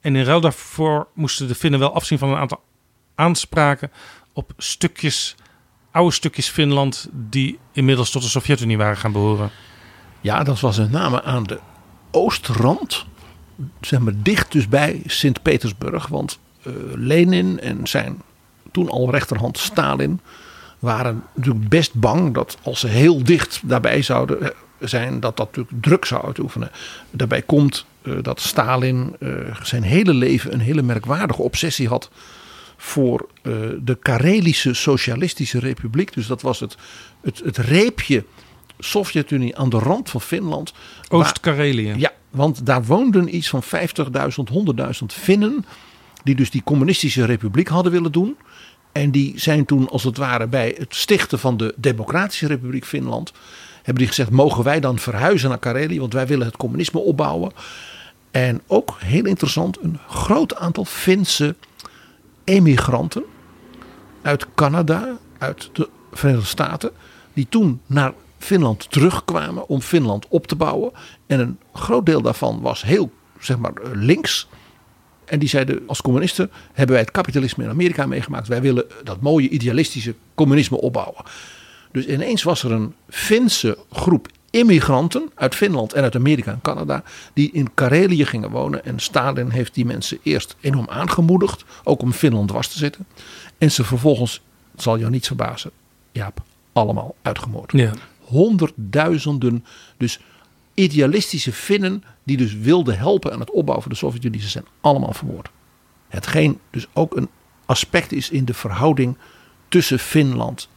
[0.00, 2.62] en in ruil daarvoor moesten de Finnen wel afzien van een aantal
[3.14, 3.90] aanspraken
[4.32, 5.34] op stukjes,
[5.96, 9.50] oude stukjes Finland die inmiddels tot de Sovjet-Unie waren gaan behoren.
[10.20, 11.60] Ja, dat was met name aan de
[12.10, 13.06] oostrand.
[13.80, 16.06] Zeg maar dicht dus bij Sint-Petersburg.
[16.06, 18.22] Want eh, Lenin en zijn
[18.72, 20.20] toen al rechterhand Stalin
[20.78, 24.48] waren natuurlijk best bang dat als ze heel dicht daarbij zouden eh,
[24.80, 26.70] zijn, dat dat natuurlijk druk zou uitoefenen.
[27.10, 29.16] Daarbij komt eh, dat Stalin
[29.62, 32.10] zijn hele leven een hele merkwaardige obsessie had
[32.76, 36.12] voor eh, de Karelische Socialistische Republiek.
[36.12, 36.76] Dus dat was het,
[37.20, 38.24] het, het reepje
[38.78, 40.72] Sovjet-Unie aan de rand van Finland.
[41.08, 41.94] Oost-Karelië.
[41.96, 43.68] ja, want daar woonden iets van 50.000,
[44.76, 45.64] 100.000 Finnen.
[46.22, 48.36] Die dus die communistische republiek hadden willen doen.
[48.92, 53.32] En die zijn toen als het ware bij het stichten van de Democratische Republiek Finland.
[53.76, 56.00] Hebben die gezegd, mogen wij dan verhuizen naar Karelië?
[56.00, 57.52] Want wij willen het communisme opbouwen.
[58.30, 61.54] En ook heel interessant, een groot aantal Finse
[62.46, 63.24] emigranten
[64.22, 66.90] uit Canada, uit de Verenigde Staten,
[67.32, 70.92] die toen naar Finland terugkwamen om Finland op te bouwen.
[71.26, 74.48] En een groot deel daarvan was heel, zeg maar, eh, links.
[75.24, 78.48] En die zeiden, als communisten hebben wij het kapitalisme in Amerika meegemaakt.
[78.48, 81.24] Wij willen dat mooie idealistische communisme opbouwen.
[81.92, 87.02] Dus ineens was er een Finse groep immigranten uit Finland en uit Amerika en Canada.
[87.32, 88.84] die in Karelië gingen wonen.
[88.84, 91.64] En Stalin heeft die mensen eerst enorm aangemoedigd.
[91.84, 93.06] ook om Finland dwars te zitten.
[93.58, 94.42] En ze vervolgens,
[94.72, 95.70] het zal jou niet verbazen,
[96.12, 96.42] Jaap,
[96.72, 97.72] allemaal uitgemoord.
[97.72, 97.92] Ja.
[98.20, 99.64] Honderdduizenden,
[99.96, 100.20] dus
[100.74, 102.02] idealistische Finnen.
[102.22, 104.40] die dus wilden helpen aan het opbouwen van de Sovjet-Unie.
[104.40, 105.48] ze zijn allemaal vermoord.
[106.08, 107.28] Hetgeen dus ook een
[107.66, 109.16] aspect is in de verhouding
[109.68, 110.68] tussen Finland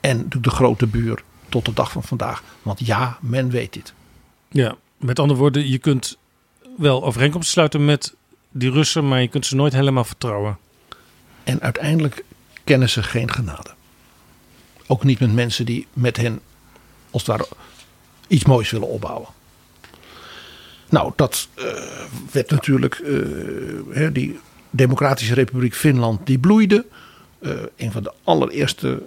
[0.00, 1.22] en de grote buur
[1.54, 2.42] tot de dag van vandaag.
[2.62, 3.92] Want ja, men weet dit.
[4.48, 6.18] Ja, met andere woorden, je kunt
[6.76, 8.14] wel overeenkomsten sluiten met
[8.50, 10.58] die Russen, maar je kunt ze nooit helemaal vertrouwen.
[11.44, 12.24] En uiteindelijk
[12.64, 13.70] kennen ze geen genade.
[14.86, 16.40] Ook niet met mensen die met hen
[17.10, 17.48] als het ware
[18.26, 19.28] iets moois willen opbouwen.
[20.88, 21.64] Nou, dat uh,
[22.32, 24.38] werd natuurlijk, uh, die
[24.70, 26.86] Democratische Republiek Finland, die bloeide.
[27.44, 29.02] Uh, een van de allereerste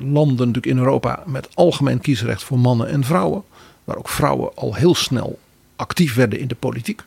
[0.00, 3.42] landen natuurlijk in Europa met algemeen kiesrecht voor mannen en vrouwen.
[3.84, 5.38] Waar ook vrouwen al heel snel
[5.76, 7.02] actief werden in de politiek.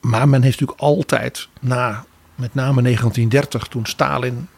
[0.00, 2.04] maar men heeft natuurlijk altijd na,
[2.34, 4.48] met name 1930, toen Stalin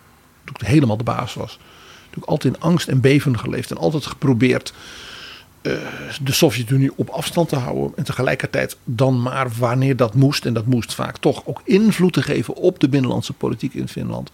[0.56, 1.58] helemaal de baas was,
[1.96, 4.72] natuurlijk altijd in angst en beven geleefd en altijd geprobeerd
[5.62, 7.92] de Sovjet-Unie op afstand te houden.
[7.96, 12.22] En tegelijkertijd dan maar wanneer dat moest, en dat moest vaak toch ook invloed te
[12.22, 14.30] geven op de binnenlandse politiek in Finland.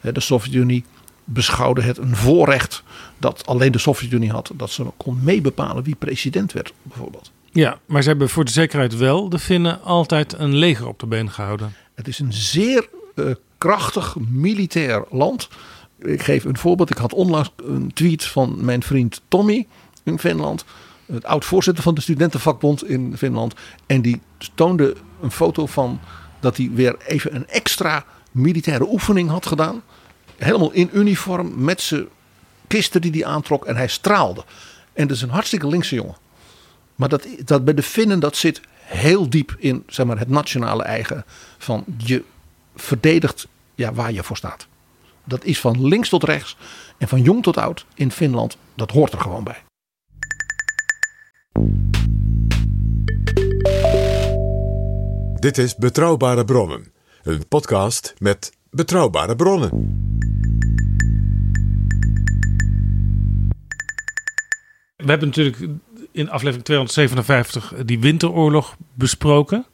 [0.00, 0.84] Uh, de Sovjet-Unie
[1.24, 2.82] beschouwde het een voorrecht
[3.18, 7.30] dat alleen de Sovjet-Unie had, dat ze kon meebepalen wie president werd, bijvoorbeeld.
[7.52, 11.06] Ja, maar ze hebben voor de zekerheid wel de Finnen altijd een leger op de
[11.06, 11.74] been gehouden.
[11.94, 15.48] Het is een zeer uh, krachtig militair land.
[15.98, 16.90] Ik geef een voorbeeld.
[16.90, 19.66] Ik had onlangs een tweet van mijn vriend Tommy
[20.06, 20.64] in Finland.
[21.06, 23.54] Het oud-voorzitter van de studentenvakbond in Finland.
[23.86, 24.20] En die
[24.54, 26.00] toonde een foto van
[26.40, 29.82] dat hij weer even een extra militaire oefening had gedaan.
[30.36, 32.06] Helemaal in uniform met zijn
[32.66, 33.64] kisten die hij aantrok.
[33.64, 34.44] En hij straalde.
[34.92, 36.16] En dat is een hartstikke linkse jongen.
[36.94, 40.82] Maar dat, dat bij de Finnen dat zit heel diep in zeg maar, het nationale
[40.82, 41.24] eigen.
[41.58, 42.22] Van je
[42.76, 44.66] verdedigt ja, waar je voor staat.
[45.24, 46.56] Dat is van links tot rechts
[46.98, 48.56] en van jong tot oud in Finland.
[48.74, 49.65] Dat hoort er gewoon bij.
[55.34, 56.92] Dit is Betrouwbare Bronnen,
[57.22, 59.70] een podcast met betrouwbare bronnen.
[64.96, 65.68] We hebben natuurlijk
[66.12, 69.66] in aflevering 257 die winteroorlog besproken.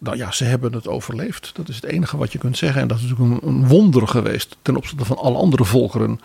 [0.00, 1.50] Nou ja, ze hebben het overleefd.
[1.54, 2.80] Dat is het enige wat je kunt zeggen.
[2.80, 6.20] En dat is natuurlijk een, een wonder geweest ten opzichte van alle andere volkeren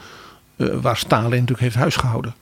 [0.57, 2.35] uh, waar Stalin natuurlijk heeft huisgehouden.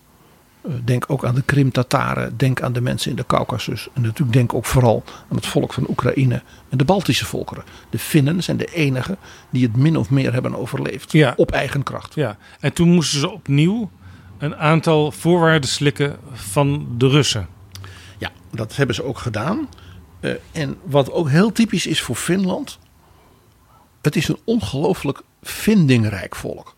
[0.67, 3.87] Uh, denk ook aan de Krim-Tataren, denk aan de mensen in de Caucasus.
[3.93, 7.63] En natuurlijk denk ook vooral aan het volk van Oekraïne en de Baltische volkeren.
[7.89, 9.17] De Finnen zijn de enigen
[9.49, 11.33] die het min of meer hebben overleefd ja.
[11.35, 12.15] op eigen kracht.
[12.15, 13.89] Ja, en toen moesten ze opnieuw
[14.37, 17.47] een aantal voorwaarden slikken van de Russen.
[18.17, 19.69] Ja, dat hebben ze ook gedaan.
[20.21, 22.79] Uh, en wat ook heel typisch is voor Finland.
[24.01, 26.75] Het is een ongelooflijk vindingrijk volk.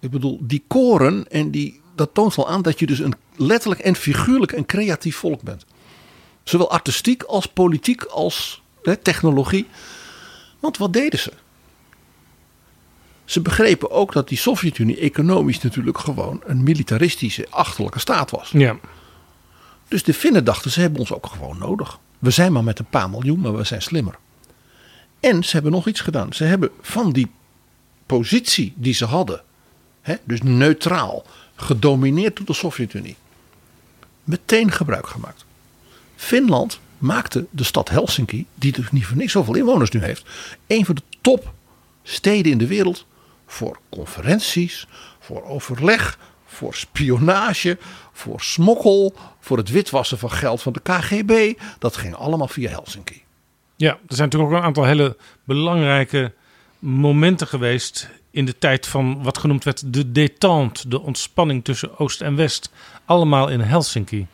[0.00, 3.80] Ik bedoel, die koren en die, dat toont wel aan dat je dus een letterlijk
[3.80, 5.64] en figuurlijk een creatief volk bent.
[6.42, 9.68] Zowel artistiek als politiek als hè, technologie.
[10.60, 11.32] Want wat deden ze?
[13.24, 18.50] Ze begrepen ook dat die Sovjet-Unie economisch natuurlijk gewoon een militaristische, achterlijke staat was.
[18.50, 18.76] Ja.
[19.88, 21.98] Dus de Finnen dachten, ze hebben ons ook gewoon nodig.
[22.18, 24.18] We zijn maar met een paar miljoen, maar we zijn slimmer.
[25.20, 26.32] En ze hebben nog iets gedaan.
[26.32, 27.30] Ze hebben van die
[28.06, 29.42] positie die ze hadden,
[30.00, 31.24] hè, dus neutraal,
[31.62, 33.16] gedomineerd door de Sovjet-Unie,
[34.24, 35.44] meteen gebruik gemaakt.
[36.16, 40.24] Finland maakte de stad Helsinki, die dus niet voor niks zoveel inwoners nu heeft,
[40.66, 43.06] een van de topsteden in de wereld
[43.46, 44.86] voor conferenties,
[45.20, 47.78] voor overleg, voor spionage,
[48.12, 51.60] voor smokkel, voor het witwassen van geld van de KGB.
[51.78, 53.22] Dat ging allemaal via Helsinki.
[53.76, 56.32] Ja, er zijn natuurlijk ook een aantal hele belangrijke
[56.78, 62.20] momenten geweest in de tijd van wat genoemd werd de détente, de ontspanning tussen Oost
[62.20, 62.70] en West.
[63.04, 64.26] Allemaal in Helsinki.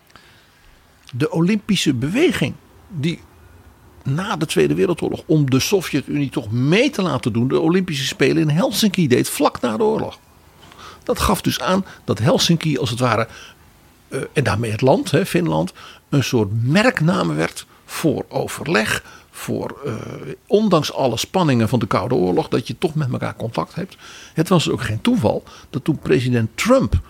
[1.12, 2.54] De Olympische beweging
[2.88, 3.20] die
[4.04, 8.42] na de Tweede Wereldoorlog om de Sovjet-Unie toch mee te laten doen, de Olympische Spelen
[8.42, 10.18] in Helsinki deed vlak na de oorlog.
[11.02, 13.28] Dat gaf dus aan dat Helsinki als het ware,
[14.08, 15.72] uh, en daarmee het land, hè, Finland,
[16.08, 19.04] een soort merknaam werd voor overleg.
[19.38, 19.94] Voor, uh,
[20.46, 23.96] ondanks alle spanningen van de Koude Oorlog, dat je toch met elkaar contact hebt.
[24.34, 27.00] Het was ook geen toeval dat toen president Trump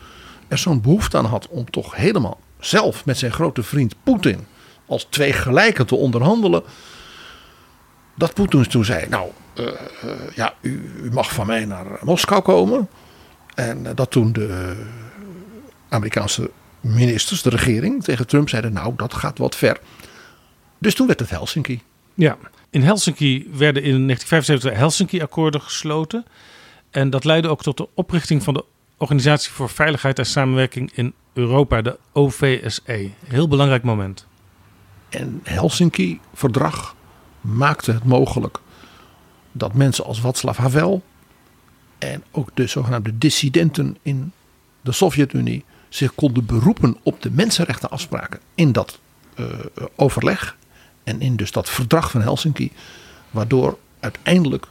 [0.49, 4.47] er zo'n behoefte aan had om toch helemaal zelf met zijn grote vriend Poetin
[4.87, 6.63] als twee gelijken te onderhandelen.
[8.15, 12.43] Dat Poetin toen zei: Nou, uh, uh, ja, u, u, mag van mij naar Moskou
[12.43, 12.89] komen.
[13.55, 14.77] En dat toen de
[15.89, 16.51] Amerikaanse
[16.81, 19.81] ministers, de regering, tegen Trump zeiden: Nou, dat gaat wat ver.
[20.79, 21.83] Dus toen werd het Helsinki.
[22.19, 22.39] Ja,
[22.71, 26.25] in Helsinki werden in 1975 Helsinki-akkoorden gesloten.
[26.91, 28.65] En dat leidde ook tot de oprichting van de
[28.97, 33.11] Organisatie voor Veiligheid en Samenwerking in Europa, de OVSE.
[33.25, 34.27] Heel belangrijk moment.
[35.09, 36.95] En Helsinki-verdrag
[37.41, 38.59] maakte het mogelijk
[39.53, 41.03] dat mensen als Václav Havel
[41.99, 44.33] en ook de zogenaamde dissidenten in
[44.81, 48.99] de Sovjet-Unie zich konden beroepen op de mensenrechtenafspraken in dat
[49.35, 49.47] eh,
[49.97, 50.57] overleg
[51.09, 52.73] en in dus dat verdrag van Helsinki,
[53.31, 54.67] waardoor uiteindelijk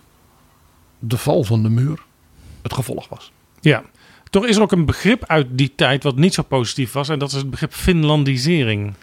[1.00, 2.00] de val van de muur
[2.62, 3.32] het gevolg was.
[3.60, 3.84] Ja,
[4.30, 7.10] toch is er ook een begrip uit die tijd wat niet zo positief was.
[7.10, 8.94] En dat is het begrip Finlandisering.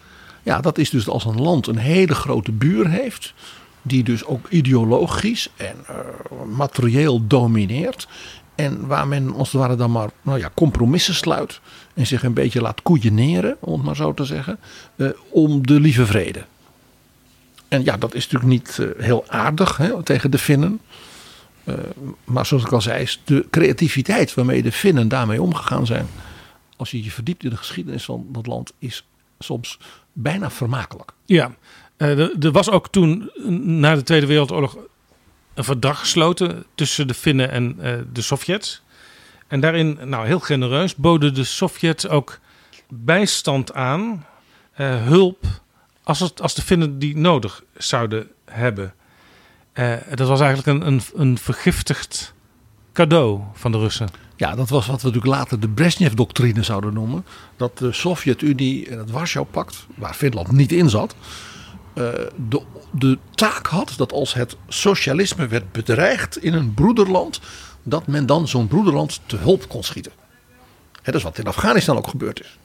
[0.42, 3.34] Ja, dat is dus als een land een hele grote buur heeft.
[3.82, 8.08] Die dus ook ideologisch en uh, materieel domineert.
[8.54, 11.60] En waar men als het ware dan maar nou ja, compromissen sluit.
[11.94, 14.58] En zich een beetje laat koeieneren, om het maar zo te zeggen.
[14.96, 16.44] Uh, om de lieve vrede.
[17.74, 20.80] En ja, dat is natuurlijk niet uh, heel aardig hè, tegen de Finnen.
[21.64, 21.74] Uh,
[22.24, 26.06] maar zoals ik al zei, is de creativiteit waarmee de Finnen daarmee omgegaan zijn.
[26.76, 29.06] Als je je verdiept in de geschiedenis van dat land, is
[29.38, 29.78] soms
[30.12, 31.12] bijna vermakelijk.
[31.24, 31.54] Ja,
[31.98, 33.30] uh, er was ook toen
[33.80, 34.76] na de Tweede Wereldoorlog
[35.54, 37.76] een verdrag gesloten tussen de Finnen en
[38.12, 38.82] de Sovjets.
[39.46, 42.38] En daarin, nou heel genereus, boden de Sovjets ook
[42.88, 44.26] bijstand aan,
[44.82, 45.46] hulp,
[46.04, 48.94] als, het, als de Finnen die nodig zouden hebben.
[49.74, 52.34] Uh, dat was eigenlijk een, een, een, vergiftigd
[52.92, 54.08] cadeau van de Russen.
[54.36, 57.24] Ja, dat was wat we natuurlijk later de Brezhnev-doctrine zouden noemen.
[57.56, 61.14] Dat de Sovjet-Unie en het Warschau-pact, waar Finland niet in zat,
[61.94, 62.04] uh,
[62.48, 67.40] de, de taak had dat als het socialisme werd bedreigd in een broederland,
[67.82, 70.12] dat men dan zo'n broederland te hulp kon schieten.
[71.02, 72.58] Dat is wat in Afghanistan ook gebeurd is.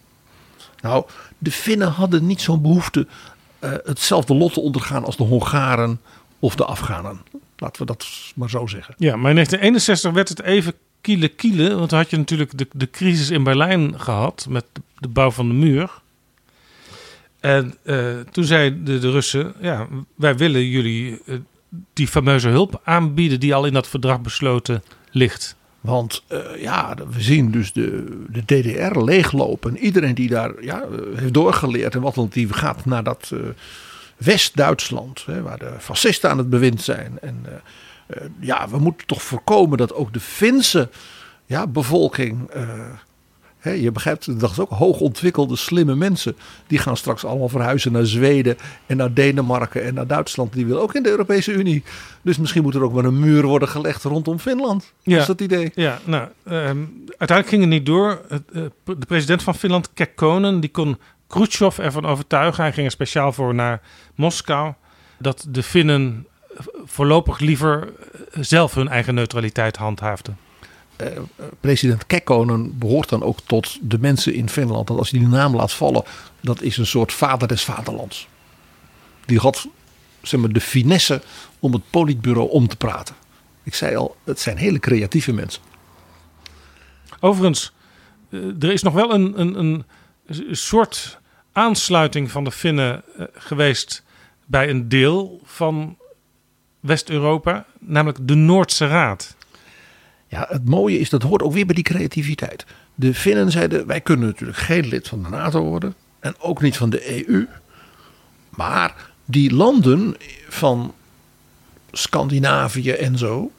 [0.82, 1.06] Nou,
[1.38, 3.08] de Finnen hadden niet zo'n behoefte
[3.60, 6.02] uh, hetzelfde lot te ondergaan als de Hongaren
[6.40, 7.22] of de Afghanen.
[7.58, 8.96] Laten we dat maar zo zeggen.
[8.98, 11.76] Ja, maar in 1961 werd het even kiele kiele.
[11.76, 14.66] Want had je natuurlijk de, de crisis in Berlijn gehad met
[15.00, 16.02] de, bouw van de muur.
[17.40, 21.36] En uh, toen zeiden de, de, Russen, ja, wij willen jullie uh,
[21.94, 25.56] die fameuze hulp aanbieden die al in dat verdrag besloten ligt.
[25.82, 29.78] Want uh, ja, we zien dus de, de DDR leeglopen.
[29.78, 30.84] Iedereen die daar ja,
[31.16, 33.34] heeft doorgeleerd en wat die gaat naar dat
[34.18, 37.18] West-Duitsland, waar de fascisten aan het bewind zijn.
[37.22, 40.90] En uh, ja, we moeten toch voorkomen dat ook de Finse
[41.46, 42.52] ja, bevolking.
[43.62, 46.36] Je begrijpt, dat is ook hoogontwikkelde, slimme mensen.
[46.68, 50.54] Die gaan straks allemaal verhuizen naar Zweden en naar Denemarken en naar Duitsland.
[50.54, 51.84] Die willen ook in de Europese Unie.
[52.22, 54.94] Dus misschien moet er ook maar een muur worden gelegd rondom Finland.
[55.02, 55.72] Ja, dat is dat idee.
[55.76, 58.22] Ja, nou, um, uiteindelijk ging het niet door.
[58.84, 60.98] De president van Finland, Kekkonen, die kon
[61.28, 62.64] Khrushchev ervan overtuigen.
[62.64, 63.82] Hij ging er speciaal voor naar
[64.16, 64.74] Moskou.
[65.18, 66.28] Dat de Finnen
[66.86, 67.88] voorlopig liever
[68.32, 70.38] zelf hun eigen neutraliteit handhaafden.
[71.02, 71.08] Uh,
[71.60, 74.88] president Kekkonen behoort dan ook tot de mensen in Finland.
[74.88, 76.04] Dat als je die naam laat vallen,
[76.42, 78.28] dat is een soort vader des vaderlands.
[79.26, 79.68] Die had
[80.22, 81.22] zeg maar, de finesse
[81.60, 83.16] om het politbureau om te praten.
[83.64, 85.62] Ik zei al, het zijn hele creatieve mensen.
[87.20, 87.74] Overigens,
[88.60, 89.86] er is nog wel een, een, een
[90.52, 91.20] soort
[91.52, 94.04] aansluiting van de Finnen uh, geweest
[94.46, 95.98] bij een deel van
[96.80, 99.36] West-Europa, namelijk de Noordse Raad.
[100.30, 102.66] Ja, het mooie is dat hoort ook weer bij die creativiteit.
[102.96, 106.78] De Finnen zeiden: wij kunnen natuurlijk geen lid van de NATO worden en ook niet
[106.78, 107.48] van de EU.
[108.50, 110.16] Maar die landen
[110.50, 110.94] van
[111.92, 113.52] Scandinavië en zo.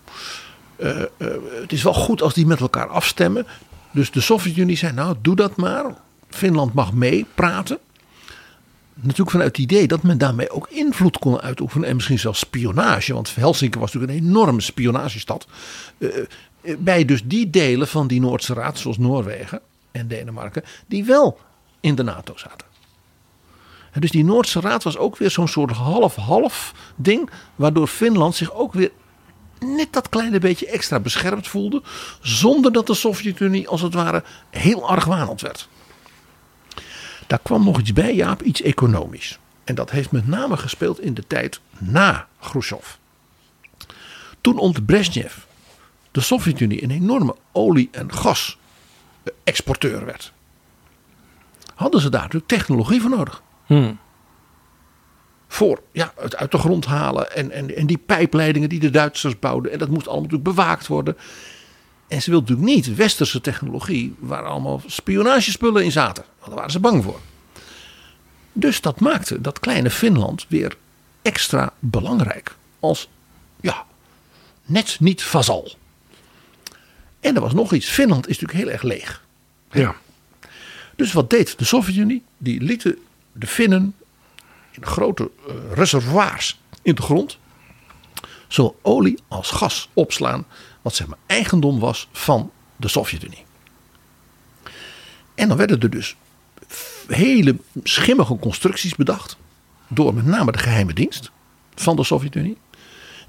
[0.77, 1.29] Uh, uh,
[1.61, 3.47] het is wel goed als die met elkaar afstemmen.
[3.91, 5.85] Dus de Sovjet-Unie zei: Nou, doe dat maar.
[6.29, 7.79] Finland mag meepraten.
[8.95, 11.89] Natuurlijk vanuit het idee dat men daarmee ook invloed kon uitoefenen.
[11.89, 13.15] En misschien zelfs spionage.
[13.15, 15.47] Want Helsinki was natuurlijk een enorme spionagestad.
[15.99, 16.11] Uh,
[16.79, 21.39] bij dus die delen van die Noordse Raad, zoals Noorwegen en Denemarken, die wel
[21.81, 22.69] in de NATO zaten.
[23.91, 27.31] En dus die Noordse Raad was ook weer zo'n soort half-half ding.
[27.55, 28.91] Waardoor Finland zich ook weer
[29.59, 31.83] net dat kleine beetje extra beschermd voelde.
[32.21, 35.69] Zonder dat de Sovjet-Unie als het ware heel argwanend werd.
[37.27, 39.39] Daar kwam nog iets bij, Jaap, iets economisch.
[39.65, 42.87] En dat heeft met name gespeeld in de tijd na Khrushchev.
[44.41, 45.35] Toen onder Brezhnev
[46.11, 50.33] de Sovjet-Unie een enorme olie- en gas-exporteur werd,
[51.75, 53.43] hadden ze daar natuurlijk technologie voor nodig.
[53.67, 53.99] Hmm.
[55.49, 59.39] Voor ja, het uit de grond halen en, en, en die pijpleidingen die de Duitsers
[59.39, 59.73] bouwden.
[59.73, 61.17] En dat moest allemaal natuurlijk bewaakt worden.
[62.09, 66.25] En ze wilden natuurlijk niet westerse technologie waar allemaal spionagespullen in zaten.
[66.39, 67.21] Want daar waren ze bang voor.
[68.53, 70.77] Dus dat maakte dat kleine Finland weer
[71.23, 72.57] extra belangrijk.
[72.81, 73.09] Als,
[73.61, 73.85] ja,
[74.65, 75.73] net niet vazal.
[77.21, 77.89] En er was nog iets.
[77.89, 79.25] Finland is natuurlijk heel erg leeg.
[79.71, 79.97] Ja.
[80.97, 82.23] Dus wat deed de Sovjet-Unie?
[82.39, 82.99] Die lieten
[83.33, 83.95] de Finnen
[84.71, 87.39] in grote uh, reservoirs in de grond
[88.53, 90.45] zowel olie als gas opslaan,
[90.83, 93.45] wat zeg maar eigendom was van de Sovjet-Unie.
[95.35, 96.17] En dan werden er dus
[97.07, 99.37] hele schimmige constructies bedacht
[99.89, 101.31] door met name de geheime dienst
[101.75, 102.57] van de Sovjet-Unie.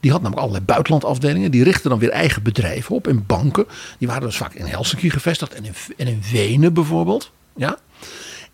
[0.01, 1.51] Die had namelijk allerlei buitenlandafdelingen.
[1.51, 3.65] Die richtten dan weer eigen bedrijven op en banken.
[3.97, 7.31] Die waren dus vaak in Helsinki gevestigd en in, en in Wenen bijvoorbeeld.
[7.55, 7.77] Ja?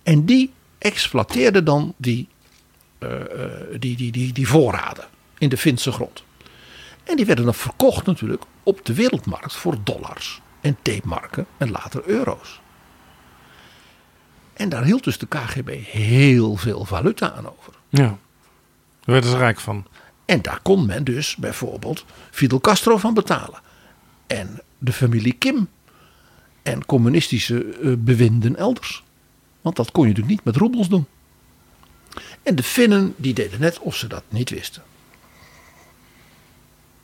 [0.03, 2.27] En die exploiteerden dan die,
[2.99, 3.09] uh,
[3.79, 5.05] die, die, die, die voorraden
[5.37, 6.23] in de Finse grond.
[7.03, 12.01] En die werden dan verkocht natuurlijk op de wereldmarkt voor dollars en tapemarken en later
[12.05, 12.61] euro's.
[14.53, 17.73] En daar hield dus de KGB heel veel valuta aan over.
[17.89, 18.17] Ja, daar
[19.03, 19.85] werden ze rijk van.
[20.27, 23.59] En daar kon men dus bijvoorbeeld Fidel Castro van betalen.
[24.27, 25.69] En de familie Kim.
[26.63, 29.03] En communistische uh, bewinden elders.
[29.61, 31.05] Want dat kon je natuurlijk niet met roebels doen.
[32.43, 34.83] En de Finnen die deden net of ze dat niet wisten.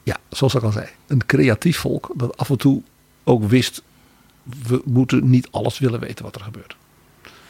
[0.04, 0.88] Ja, zoals ik al zei.
[1.08, 2.82] Een creatief volk dat af en toe
[3.24, 3.82] ook wist.
[4.68, 6.76] We moeten niet alles willen weten wat er gebeurt.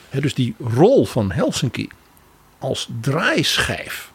[0.10, 1.90] dus die rol van Helsinki
[2.60, 4.13] als draaischijf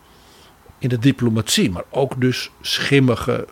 [0.78, 3.46] in de diplomatie, maar ook dus schimmige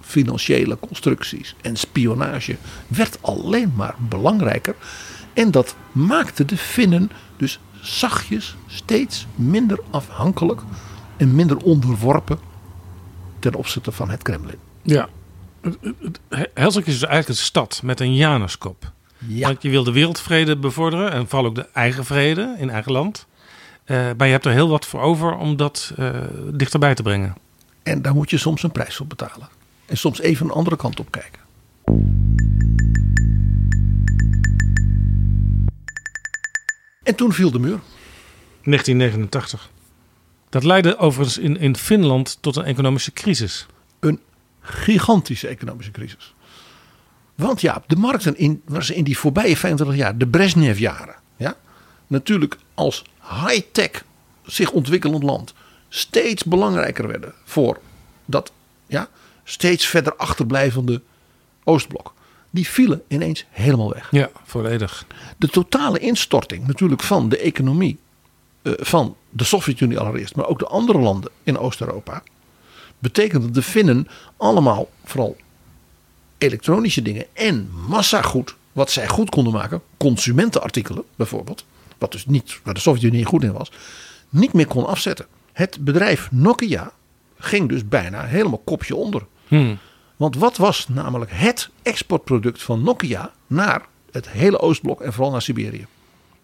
[0.00, 2.56] financiële constructies en spionage
[2.86, 4.74] werd alleen maar belangrijker.
[5.32, 10.60] En dat maakte de Finnen dus zachtjes steeds minder afhankelijk
[11.16, 12.38] en minder onderworpen
[13.38, 14.58] ten opzichte van het Kremlin.
[14.82, 15.08] Ja,
[16.54, 18.92] Helsinki is dus eigenlijk een stad met een Januskop.
[19.26, 19.46] Ja.
[19.46, 23.26] Want je wil de wereldvrede bevorderen en vooral ook de eigen vrede in eigen land.
[23.86, 26.10] Uh, maar je hebt er heel wat voor over om dat uh,
[26.52, 27.34] dichterbij te brengen.
[27.82, 29.48] En daar moet je soms een prijs voor betalen.
[29.86, 31.40] En soms even een andere kant op kijken.
[37.02, 37.80] En toen viel de muur.
[38.62, 39.70] 1989.
[40.48, 43.66] Dat leidde overigens in, in Finland tot een economische crisis.
[44.00, 44.20] Een
[44.60, 46.34] gigantische economische crisis.
[47.34, 51.56] Want ja, de markten in, was in die voorbije 25 jaar, de Brezhnev-jaren, ja,
[52.06, 54.04] natuurlijk als high-tech
[54.46, 55.54] zich ontwikkelend land
[55.88, 57.78] steeds belangrijker werden voor
[58.24, 58.52] dat
[58.86, 59.08] ja,
[59.44, 61.02] steeds verder achterblijvende
[61.64, 62.14] Oostblok.
[62.50, 64.08] Die vielen ineens helemaal weg.
[64.10, 65.06] Ja, volledig.
[65.36, 67.98] De totale instorting natuurlijk van de economie
[68.62, 72.22] uh, van de Sovjet-Unie allereerst, maar ook de andere landen in Oost-Europa,
[72.98, 75.36] betekende dat de Finnen allemaal vooral
[76.38, 81.64] elektronische dingen en massagoed, wat zij goed konden maken, consumentenartikelen bijvoorbeeld,
[82.02, 83.72] wat dus niet, waar de Sovjet-Unie goed in was,
[84.28, 85.26] niet meer kon afzetten.
[85.52, 86.92] Het bedrijf Nokia
[87.38, 89.26] ging dus bijna helemaal kopje onder.
[89.48, 89.78] Hmm.
[90.16, 95.42] Want wat was namelijk het exportproduct van Nokia naar het hele Oostblok en vooral naar
[95.42, 95.86] Siberië?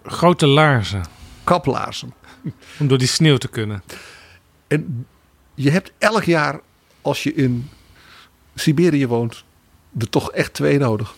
[0.03, 1.05] Grote laarzen.
[1.45, 2.13] Kaplaarzen.
[2.79, 3.83] Om door die sneeuw te kunnen.
[4.67, 5.07] En
[5.55, 6.61] je hebt elk jaar,
[7.03, 7.71] als je in
[8.55, 9.45] Siberië woont,
[9.99, 11.15] er toch echt twee nodig.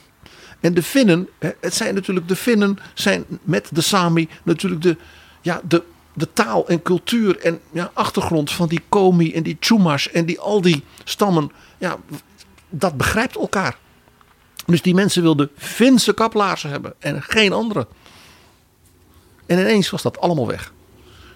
[0.61, 1.29] En de Finnen,
[1.61, 4.97] het zijn natuurlijk de Finnen, zijn met de Sami natuurlijk de,
[5.41, 5.83] ja, de,
[6.13, 10.41] de taal en cultuur en ja, achtergrond van die Komi en die Chumash en die,
[10.41, 11.51] al die stammen.
[11.79, 11.97] Ja,
[12.69, 13.77] dat begrijpt elkaar.
[14.67, 17.87] Dus die mensen wilden Finse kaplaarzen hebben en geen andere.
[19.47, 20.73] En ineens was dat allemaal weg.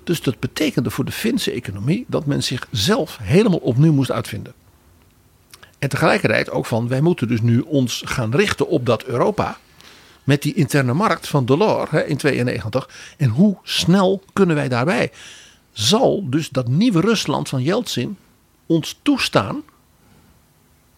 [0.04, 4.54] Dus dat betekende voor de Finse economie dat men zichzelf helemaal opnieuw moest uitvinden.
[5.84, 9.56] En tegelijkertijd ook van wij moeten dus nu ons gaan richten op dat Europa.
[10.22, 12.88] Met die interne markt van Delors hè, in 92.
[13.16, 15.12] En hoe snel kunnen wij daarbij?
[15.72, 18.16] Zal dus dat nieuwe Rusland van Yeltsin
[18.66, 19.62] ons toestaan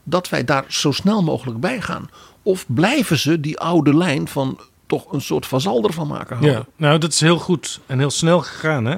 [0.03, 2.11] dat wij daar zo snel mogelijk bij gaan?
[2.43, 6.59] Of blijven ze die oude lijn van toch een soort vazalder van maken houden?
[6.59, 8.97] Ja, nou dat is heel goed en heel snel gegaan hè.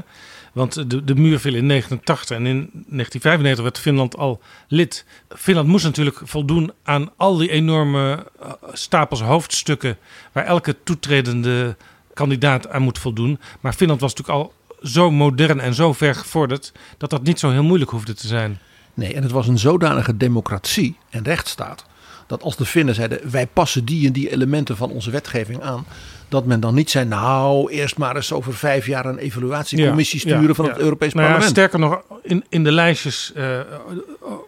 [0.53, 5.05] Want de, de muur viel in 1989 en in 1995 werd Finland al lid.
[5.29, 9.99] Finland moest natuurlijk voldoen aan al die enorme eh, stapels hoofdstukken
[10.33, 11.77] waar elke toetredende
[12.15, 13.39] kandidaat aan moet voldoen.
[13.61, 17.51] Maar Finland was natuurlijk al zo modern en zo ver gevorderd dat dat niet zo
[17.51, 18.59] heel moeilijk hoefde te zijn.
[18.95, 21.87] Nee, en het was een zodanige democratie en rechtsstaat
[22.29, 25.87] dat als de Finnen zeiden wij passen die en die elementen van onze wetgeving aan,
[26.29, 30.55] dat men dan niet zei, nou, eerst maar eens over vijf jaar een evaluatiecommissie sturen
[30.55, 31.51] van het Europees nou Parlement.
[31.51, 33.61] sterker nog, in, in de lijstjes uh,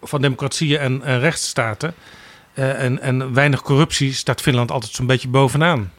[0.03, 1.95] van democratieën en, en rechtsstaten
[2.55, 5.93] uh, en, en weinig corruptie staat Finland altijd zo'n beetje bovenaan.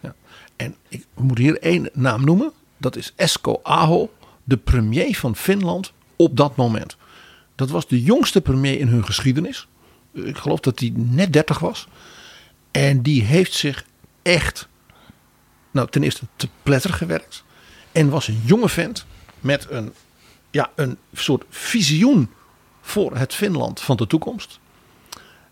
[0.56, 2.52] En ik moet hier één naam noemen.
[2.78, 4.10] Dat is Esko Aho,
[4.44, 6.98] de premier van Finland op dat moment.
[7.56, 9.68] Dat was de jongste premier in hun geschiedenis.
[10.14, 11.88] Ik geloof dat hij net 30 was.
[12.72, 13.86] En die heeft zich
[14.22, 14.68] echt
[15.72, 17.44] nou, ten eerste te pletter gewerkt.
[17.92, 19.06] En was een jonge vent
[19.40, 19.94] met een,
[20.52, 22.30] ja, een soort visioen
[22.82, 24.60] voor het Finland van de toekomst.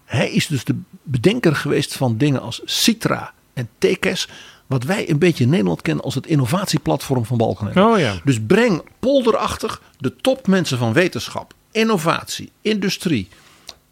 [0.05, 4.27] Hij is dus de bedenker geweest van dingen als Citra en Tekes.
[4.67, 7.83] Wat wij een beetje in Nederland kennen als het innovatieplatform van Balkenende.
[7.83, 8.19] Oh ja.
[8.23, 13.27] Dus breng polderachtig de topmensen van wetenschap, innovatie, industrie,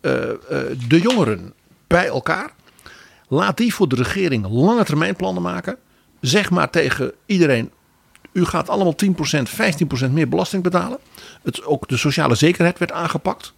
[0.01, 1.53] de jongeren
[1.87, 2.51] bij elkaar.
[3.27, 5.77] Laat die voor de regering lange termijn plannen maken.
[6.19, 7.71] Zeg maar tegen iedereen:
[8.31, 9.09] u gaat allemaal 10%,
[10.07, 10.97] 15% meer belasting betalen.
[11.43, 13.53] Het, ook de sociale zekerheid werd aangepakt.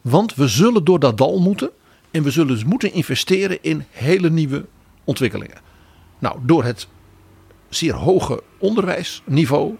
[0.00, 1.70] Want we zullen door dat dal moeten.
[2.10, 4.64] En we zullen dus moeten investeren in hele nieuwe
[5.04, 5.56] ontwikkelingen.
[6.18, 6.88] Nou, door het
[7.68, 9.74] zeer hoge onderwijsniveau.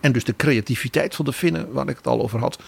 [0.00, 2.58] En dus de creativiteit van de Finnen, waar ik het al over had.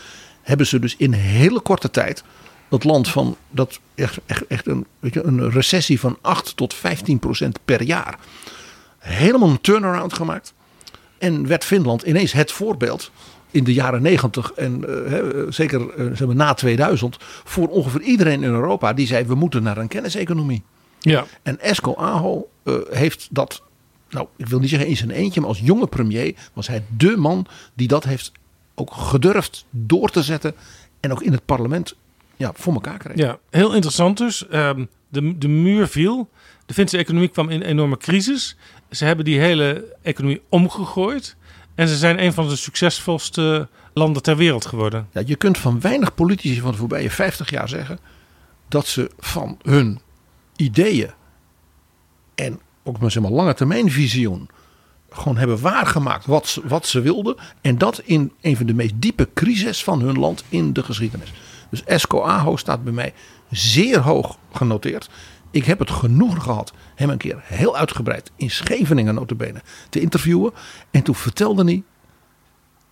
[0.42, 2.24] Hebben ze dus in hele korte tijd
[2.68, 6.74] dat land van dat echt, echt, echt een, weet je, een recessie van 8 tot
[6.74, 8.18] 15 procent per jaar.
[8.98, 10.54] Helemaal een turnaround gemaakt.
[11.18, 13.10] En werd Finland ineens het voorbeeld
[13.50, 18.42] in de jaren 90 en eh, zeker eh, zeg maar, na 2000 voor ongeveer iedereen
[18.42, 20.62] in Europa die zei we moeten naar een kenniseconomie.
[21.00, 21.24] Ja.
[21.42, 23.62] En Esko Aho eh, heeft dat,
[24.10, 27.16] nou ik wil niet zeggen in zijn eentje, maar als jonge premier was hij dé
[27.16, 28.32] man die dat heeft
[28.74, 30.54] ook gedurfd door te zetten
[31.00, 31.96] en ook in het parlement
[32.36, 33.16] ja, voor elkaar kreeg.
[33.16, 34.48] Ja, heel interessant dus.
[34.48, 36.30] Ehm, de, de muur viel.
[36.66, 38.56] De Finse economie kwam in een enorme crisis.
[38.90, 41.36] Ze hebben die hele economie omgegooid.
[41.74, 45.08] En ze zijn een van de succesvolste landen ter wereld geworden.
[45.12, 47.98] Ja, je kunt van weinig politici van de voorbije 50 jaar zeggen
[48.68, 50.00] dat ze van hun
[50.56, 51.10] ideeën
[52.34, 54.48] en ook maar zeg maar lange termijn visioen
[55.10, 57.36] gewoon hebben waargemaakt wat ze, wat ze wilden.
[57.60, 61.32] En dat in een van de meest diepe crises van hun land in de geschiedenis.
[61.70, 63.14] Dus Esco Aho staat bij mij
[63.50, 65.10] zeer hoog genoteerd.
[65.50, 70.52] Ik heb het genoegen gehad hem een keer heel uitgebreid in Scheveningen notabene te interviewen.
[70.90, 71.82] En toen vertelde hij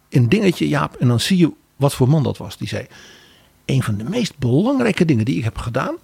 [0.08, 2.56] een dingetje Jaap en dan zie je wat voor man dat was.
[2.56, 2.86] Die zei,
[3.64, 5.96] een van de meest belangrijke dingen die ik heb gedaan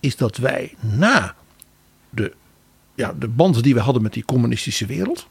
[0.00, 1.34] is dat wij na
[2.10, 2.32] de,
[2.94, 5.28] ja, de band die we hadden met die communistische wereld.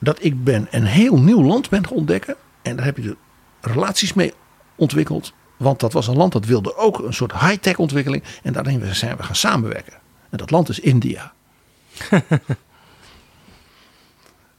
[0.00, 2.36] Dat ik ben een heel nieuw land ben gaan ontdekken.
[2.62, 3.16] En daar heb je de
[3.60, 4.32] relaties mee
[4.74, 5.32] ontwikkeld.
[5.62, 8.22] Want dat was een land dat wilde ook een soort high-tech ontwikkeling.
[8.42, 9.92] En daarin zijn we gaan samenwerken.
[10.30, 11.32] En dat land is India.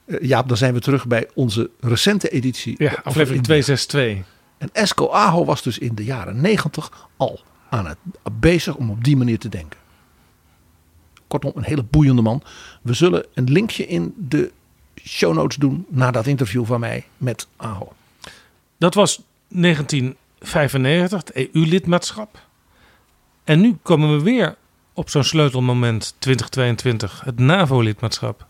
[0.05, 2.75] Eh, Jaap, dan zijn we terug bij onze recente editie.
[2.77, 3.63] Ja, aflevering India.
[3.63, 4.25] 262.
[4.57, 7.97] En Esco Aho was dus in de jaren 90 al aan het
[8.39, 9.79] bezig om op die manier te denken.
[11.27, 12.43] Kortom, een hele boeiende man.
[12.81, 14.51] We zullen een linkje in de
[15.03, 17.93] show notes doen naar dat interview van mij met Aho.
[18.77, 19.21] Dat was
[20.51, 22.39] 1995, het EU-lidmaatschap.
[23.43, 24.55] En nu komen we weer
[24.93, 28.45] op zo'n sleutelmoment 2022, het NAVO-lidmaatschap.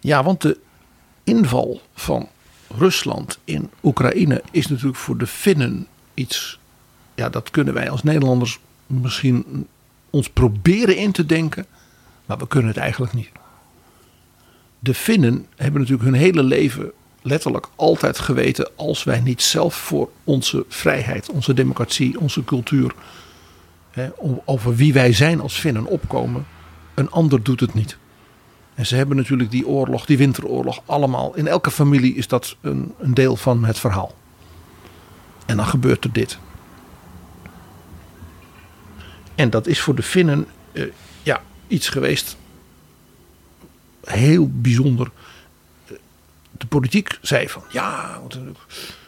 [0.00, 0.58] Ja, want de
[1.24, 2.28] inval van
[2.76, 6.58] Rusland in Oekraïne is natuurlijk voor de Finnen iets.
[7.14, 9.66] Ja, dat kunnen wij als Nederlanders misschien
[10.10, 11.66] ons proberen in te denken,
[12.26, 13.30] maar we kunnen het eigenlijk niet.
[14.78, 16.92] De Finnen hebben natuurlijk hun hele leven
[17.22, 22.94] letterlijk altijd geweten: als wij niet zelf voor onze vrijheid, onze democratie, onze cultuur,
[23.90, 24.08] hè,
[24.44, 26.46] over wie wij zijn als Finnen opkomen,
[26.94, 27.96] een ander doet het niet.
[28.74, 31.36] En ze hebben natuurlijk die oorlog, die winteroorlog, allemaal.
[31.36, 34.14] In elke familie is dat een, een deel van het verhaal.
[35.46, 36.38] En dan gebeurt er dit.
[39.34, 40.84] En dat is voor de Finnen eh,
[41.22, 42.36] ja, iets geweest.
[44.04, 45.10] Heel bijzonder.
[46.62, 48.56] De politiek zei van ja, een-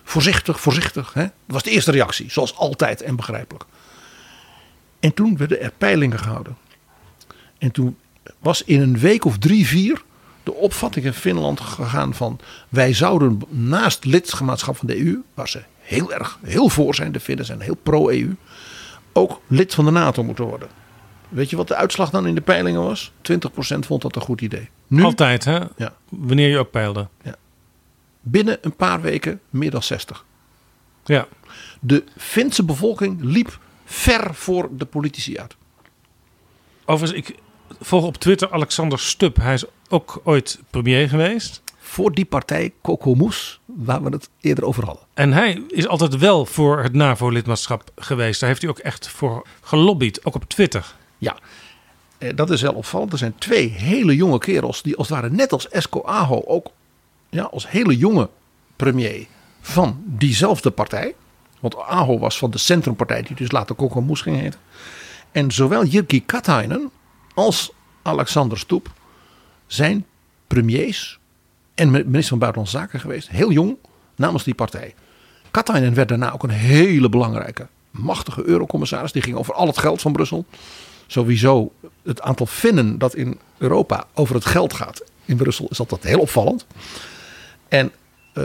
[0.04, 1.12] voorzichtig, voorzichtig.
[1.14, 1.22] Hè?
[1.22, 3.64] Dat was de eerste reactie, zoals altijd en begrijpelijk.
[5.00, 6.56] En toen werden er peilingen gehouden.
[7.58, 7.96] En toen
[8.38, 10.02] was in een week of drie, vier
[10.42, 15.62] de opvatting in Finland gegaan van wij zouden naast lidmaatschap van de EU, waar ze
[15.80, 18.36] heel erg heel voor zijn, de Finnen zijn heel pro-EU,
[19.12, 20.68] ook lid van de NATO moeten worden.
[21.28, 23.12] Weet je wat de uitslag dan in de peilingen was?
[23.20, 24.68] 20% vond dat een goed idee.
[24.86, 25.58] Nu, Altijd, hè?
[25.76, 25.94] Ja.
[26.08, 27.08] Wanneer je ook peilde.
[28.24, 30.24] Binnen een paar weken meer dan 60.
[31.04, 31.26] Ja.
[31.80, 35.56] De Finse bevolking liep ver voor de politici uit.
[36.84, 37.36] Overigens, ik
[37.80, 39.36] volg op Twitter Alexander Stubb.
[39.36, 41.62] Hij is ook ooit premier geweest.
[41.78, 45.04] Voor die partij Kokomus, waar we het eerder over hadden.
[45.14, 48.40] En hij is altijd wel voor het NAVO-lidmaatschap geweest.
[48.40, 50.94] Daar heeft hij ook echt voor gelobbyd, ook op Twitter.
[51.18, 51.36] Ja,
[52.18, 53.12] eh, dat is wel opvallend.
[53.12, 56.70] Er zijn twee hele jonge kerels die als het ware net als Esco Aho ook
[57.34, 58.28] ja, als hele jonge
[58.76, 59.26] premier
[59.60, 61.14] van diezelfde partij.
[61.60, 64.60] Want Aho was van de Centrumpartij die dus later Kokomus ging heten.
[65.32, 66.90] En zowel Jyrki Katainen
[67.34, 68.92] als Alexander Stoep
[69.66, 70.06] zijn
[70.46, 71.18] premiers
[71.74, 73.28] en minister van Buitenlandse Zaken geweest.
[73.28, 73.76] Heel jong
[74.16, 74.94] namens die partij.
[75.50, 79.12] Katainen werd daarna ook een hele belangrijke, machtige eurocommissaris.
[79.12, 80.44] Die ging over al het geld van Brussel.
[81.06, 86.02] Sowieso het aantal Finnen dat in Europa over het geld gaat in Brussel is altijd
[86.02, 86.66] heel opvallend.
[87.74, 87.92] En
[88.34, 88.44] uh,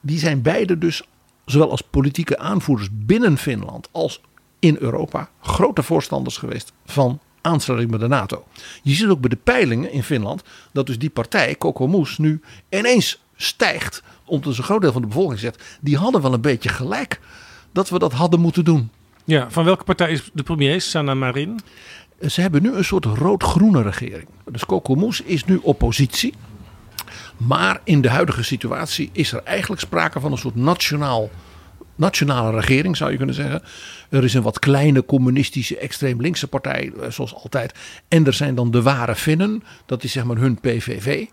[0.00, 1.02] die zijn beide dus,
[1.44, 4.20] zowel als politieke aanvoerders binnen Finland als
[4.58, 8.44] in Europa, grote voorstanders geweest van aansluiting met de NATO.
[8.82, 10.42] Je ziet ook bij de peilingen in Finland
[10.72, 14.02] dat dus die partij, Kokoomus, nu ineens stijgt.
[14.24, 17.20] Omdat een groot deel van de bevolking zegt, die hadden wel een beetje gelijk
[17.72, 18.90] dat we dat hadden moeten doen.
[19.24, 21.60] Ja, van welke partij is de premier, Sanna Marin?
[22.26, 24.28] Ze hebben nu een soort rood-groene regering.
[24.50, 26.34] Dus Kokoomus is nu oppositie.
[27.36, 31.30] Maar in de huidige situatie is er eigenlijk sprake van een soort nationaal,
[31.94, 33.62] nationale regering, zou je kunnen zeggen.
[34.10, 37.74] Er is een wat kleine communistische extreem linkse partij, eh, zoals altijd.
[38.08, 41.26] En er zijn dan de ware Finnen, dat is zeg maar hun PVV.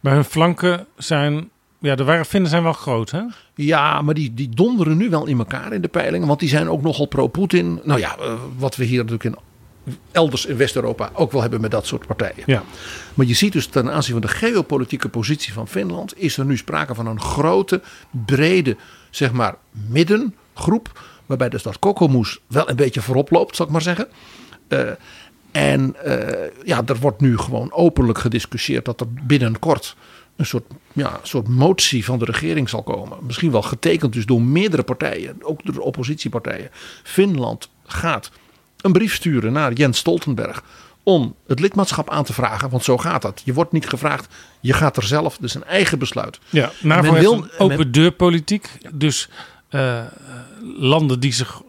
[0.00, 1.50] Maar hun flanken zijn
[1.84, 3.22] ja, de ware Finnen zijn wel groot, hè?
[3.54, 6.28] Ja, maar die, die donderen nu wel in elkaar in de peilingen.
[6.28, 7.80] Want die zijn ook nogal pro-Poetin.
[7.84, 9.36] Nou ja, eh, wat we hier natuurlijk in
[10.12, 12.42] elders in West-Europa ook wel hebben met dat soort partijen.
[12.46, 12.62] Ja.
[13.14, 16.56] Maar je ziet dus ten aanzien van de geopolitieke positie van Finland is er nu
[16.56, 17.80] sprake van een grote,
[18.10, 18.76] brede,
[19.10, 21.00] zeg maar middengroep.
[21.26, 24.08] Waarbij dus dat Kokomoes wel een beetje voorop loopt, zal ik maar zeggen.
[24.68, 24.90] Uh,
[25.50, 26.16] en uh,
[26.64, 29.96] ja, er wordt nu gewoon openlijk gediscussieerd dat er binnenkort
[30.36, 33.18] een soort, ja, soort motie van de regering zal komen.
[33.22, 36.70] Misschien wel getekend dus door meerdere partijen, ook door de oppositiepartijen.
[37.02, 38.30] Finland gaat
[38.84, 40.62] een brief sturen naar Jens Stoltenberg
[41.02, 42.70] om het lidmaatschap aan te vragen.
[42.70, 43.42] Want zo gaat dat.
[43.44, 45.36] Je wordt niet gevraagd, je gaat er zelf.
[45.36, 46.38] Dus een eigen besluit.
[46.50, 48.68] Ja, NAVO men wil, open men, deurpolitiek.
[48.92, 49.28] Dus
[49.70, 50.00] uh,
[50.78, 51.62] landen die zich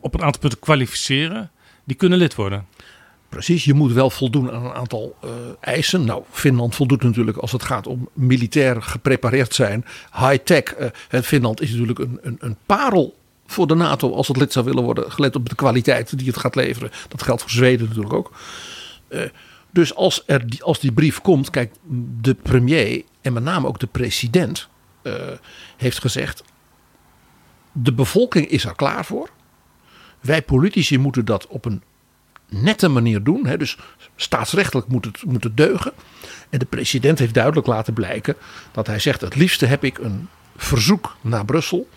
[0.00, 1.50] op een aantal punten kwalificeren,
[1.84, 2.66] die kunnen lid worden.
[3.28, 5.30] Precies, je moet wel voldoen aan een aantal uh,
[5.60, 6.04] eisen.
[6.04, 9.84] Nou, Finland voldoet natuurlijk als het gaat om militair geprepareerd zijn.
[10.18, 10.78] High-tech.
[10.78, 13.14] Uh, Finland is natuurlijk een, een, een parel
[13.52, 16.36] voor de NATO als het lid zou willen worden, gelet op de kwaliteit die het
[16.36, 16.90] gaat leveren.
[17.08, 18.32] Dat geldt voor Zweden natuurlijk ook.
[19.08, 19.22] Uh,
[19.70, 21.74] dus als, er die, als die brief komt, kijk,
[22.20, 24.68] de premier en met name ook de president
[25.02, 25.14] uh,
[25.76, 26.44] heeft gezegd:
[27.72, 29.28] de bevolking is er klaar voor.
[30.20, 31.82] Wij politici moeten dat op een
[32.48, 33.46] nette manier doen.
[33.46, 33.78] Hè, dus
[34.16, 35.92] staatsrechtelijk moet het, moet het deugen.
[36.50, 38.36] En de president heeft duidelijk laten blijken
[38.72, 41.88] dat hij zegt: het liefste heb ik een verzoek naar Brussel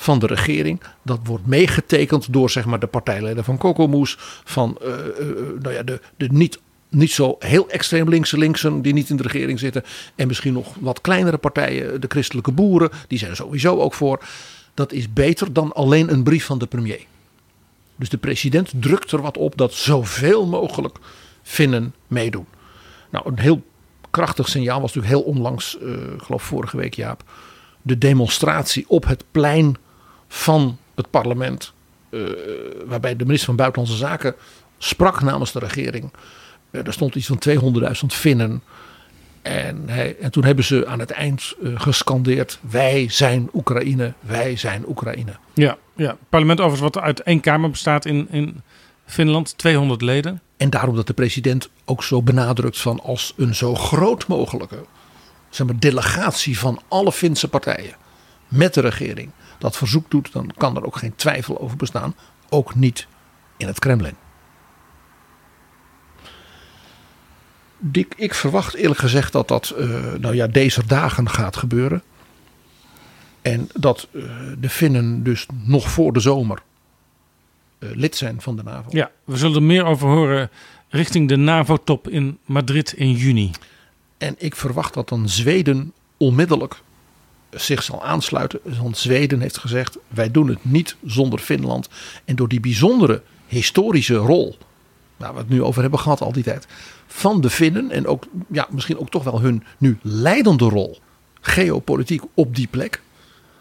[0.00, 0.80] van de regering.
[1.02, 4.16] Dat wordt meegetekend door zeg maar, de partijleden van Kokomoes.
[4.44, 5.26] Van uh, uh,
[5.60, 9.22] nou ja, de, de niet, niet zo heel extreem linkse linksen die niet in de
[9.22, 9.84] regering zitten.
[10.14, 12.00] En misschien nog wat kleinere partijen.
[12.00, 12.90] De christelijke boeren.
[13.08, 14.24] Die zijn er sowieso ook voor.
[14.74, 17.00] Dat is beter dan alleen een brief van de premier.
[17.96, 20.98] Dus de president drukt er wat op dat zoveel mogelijk
[21.42, 22.46] Finnen meedoen.
[23.10, 23.62] Nou, een heel
[24.10, 27.22] krachtig signaal was natuurlijk heel onlangs, uh, geloof vorige week Jaap.
[27.82, 29.76] De demonstratie op het plein
[30.28, 31.72] van het parlement.
[32.10, 32.28] Uh,
[32.86, 34.34] waarbij de minister van Buitenlandse Zaken
[34.78, 36.12] sprak namens de regering.
[36.70, 38.62] Uh, er stond iets van 200.000 Finnen.
[39.42, 44.56] En, hij, en, toen hebben ze aan het eind uh, gescandeerd: Wij zijn Oekraïne, wij
[44.56, 45.32] zijn Oekraïne.
[45.54, 46.08] Ja, ja.
[46.08, 48.62] het parlement overigens wat uit één kamer bestaat in, in
[49.06, 50.40] Finland, 200 leden.
[50.56, 54.84] En daarom dat de president ook zo benadrukt van als een zo groot mogelijke
[55.50, 57.94] zeg maar, delegatie van alle Finse partijen
[58.48, 62.14] met de regering dat verzoek doet, dan kan er ook geen twijfel over bestaan.
[62.48, 63.06] Ook niet
[63.56, 64.14] in het Kremlin.
[67.78, 72.02] Dick, ik verwacht eerlijk gezegd dat dat uh, nou ja, deze dagen gaat gebeuren.
[73.42, 74.24] En dat uh,
[74.58, 76.62] de Finnen dus nog voor de zomer
[77.78, 78.88] uh, lid zijn van de NAVO.
[78.90, 80.50] Ja, we zullen er meer over horen
[80.88, 83.50] richting de NAVO-top in Madrid in juni.
[84.18, 86.82] En ik verwacht dat dan Zweden onmiddellijk
[87.50, 88.60] zich zal aansluiten.
[88.80, 91.88] Want Zweden heeft gezegd: wij doen het niet zonder Finland.
[92.24, 94.56] En door die bijzondere historische rol,
[95.16, 96.66] waar we het nu over hebben gehad al die tijd,
[97.06, 100.98] van de Finnen en ook ja, misschien ook toch wel hun nu leidende rol,
[101.40, 103.02] geopolitiek op die plek,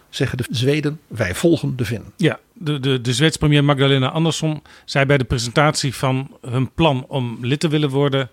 [0.10, 2.12] zeggen de Zweden: wij volgen de Finnen.
[2.16, 7.06] Ja, de, de, de Zweedse premier Magdalena Andersson zei bij de presentatie van hun plan
[7.08, 8.30] om lid te willen worden: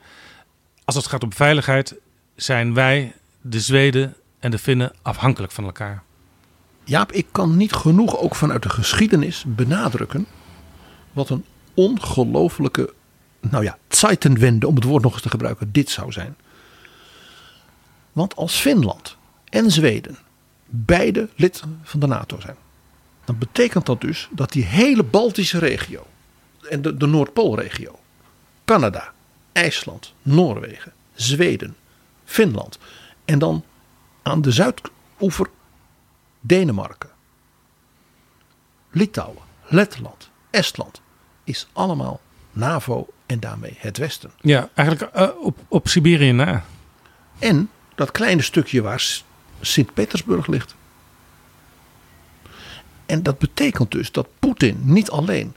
[0.84, 1.94] als het gaat om veiligheid,
[2.36, 6.02] zijn wij, de Zweden en de Finnen afhankelijk van elkaar.
[6.84, 10.26] Jaap, ik kan niet genoeg ook vanuit de geschiedenis benadrukken
[11.12, 11.44] wat een
[11.74, 12.92] ongelofelijke,
[13.40, 16.36] nou ja, Zeitenwende, om het woord nog eens te gebruiken, dit zou zijn.
[18.12, 19.16] Want als Finland
[19.48, 20.18] en Zweden
[20.66, 22.56] beide lid van de NATO zijn,
[23.24, 26.06] dan betekent dat dus dat die hele Baltische regio
[26.68, 27.98] en de, de Noordpoolregio,
[28.64, 29.12] Canada,
[29.52, 31.76] IJsland, Noorwegen, Zweden,
[32.24, 32.78] Finland
[33.24, 33.64] en dan
[34.24, 35.50] aan de zuidoever
[36.40, 37.10] Denemarken,
[38.90, 41.00] Litouwen, Letland, Estland
[41.44, 42.20] is allemaal
[42.52, 44.30] NAVO en daarmee het Westen.
[44.40, 46.64] Ja, eigenlijk eh, op, op Siberië na.
[47.38, 49.22] En dat kleine stukje waar
[49.60, 50.74] Sint-Petersburg ligt.
[53.06, 55.56] En dat betekent dus dat Poetin niet alleen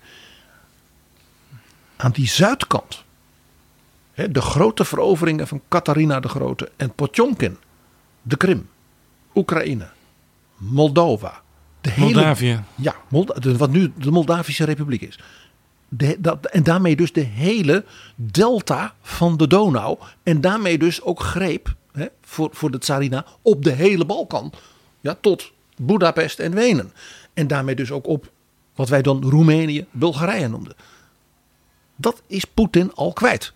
[1.96, 3.04] aan die zuidkant,
[4.14, 7.58] hè, de grote veroveringen van Katharina de Grote en Potjomkin,
[8.28, 8.70] de Krim,
[9.36, 9.88] Oekraïne,
[10.58, 11.42] Moldova,
[11.82, 12.64] de hele, Moldavië.
[12.76, 12.96] ja,
[13.58, 15.20] wat nu de Moldavische Republiek is.
[15.90, 17.86] De, dat, en daarmee dus de hele
[18.16, 19.98] delta van de Donau.
[20.24, 24.52] En daarmee dus ook greep hè, voor, voor de Tsarina op de hele Balkan.
[25.02, 26.92] Ja, tot Budapest en Wenen.
[27.34, 28.32] En daarmee dus ook op
[28.76, 30.76] wat wij dan Roemenië, Bulgarije noemden.
[31.96, 33.54] Dat is Poetin al kwijt.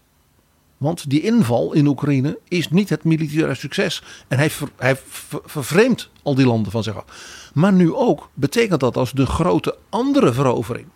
[0.81, 4.03] Want die inval in Oekraïne is niet het militaire succes.
[4.27, 7.05] En hij, hij ver- vervreemdt al die landen van zich af.
[7.53, 10.87] Maar nu ook betekent dat als de grote andere verovering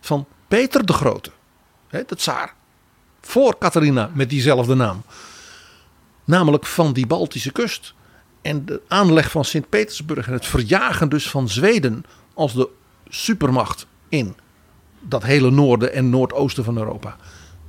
[0.00, 1.30] van Peter de Grote,
[1.88, 2.54] hè, de tsaar,
[3.20, 5.02] voor Catharina met diezelfde naam,
[6.24, 7.94] namelijk van die Baltische kust
[8.42, 12.04] en de aanleg van Sint-Petersburg en het verjagen dus van Zweden
[12.34, 12.68] als de
[13.08, 14.36] supermacht in
[15.00, 17.16] dat hele noorden en noordoosten van Europa.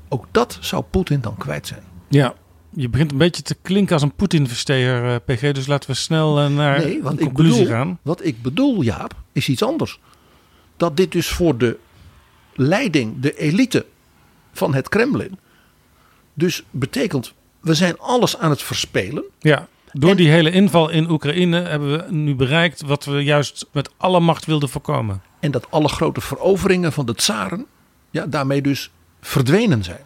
[0.10, 1.84] Ook dat zou Poetin dan kwijt zijn.
[2.08, 2.34] Ja,
[2.70, 5.52] je begint een beetje te klinken als een Poetin-versteer, eh, PG.
[5.52, 8.00] Dus laten we snel eh, naar Nee, een wat ik, conclusie bedoel, gaan.
[8.02, 10.00] wat ik bedoel, Jaap, is iets anders.
[10.78, 11.78] Dat dit dus voor de
[12.56, 13.86] leiding, de elite
[14.54, 15.38] van het Kremlin,
[16.34, 19.24] dus betekent, we zijn alles aan het verspelen.
[19.40, 23.66] Ja, door En- die hele inval in Oekraïne hebben we nu bereikt wat we juist
[23.72, 25.22] met alle macht wilden voorkomen.
[25.40, 27.66] En dat alle grote veroveringen van de tsaren
[28.12, 28.92] ja, daarmee dus
[29.22, 30.04] verdwenen zijn.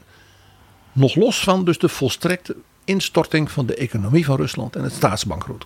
[0.92, 5.66] Nog los van dus de volstrekte instorting van de economie van Rusland en het staatsbankroet.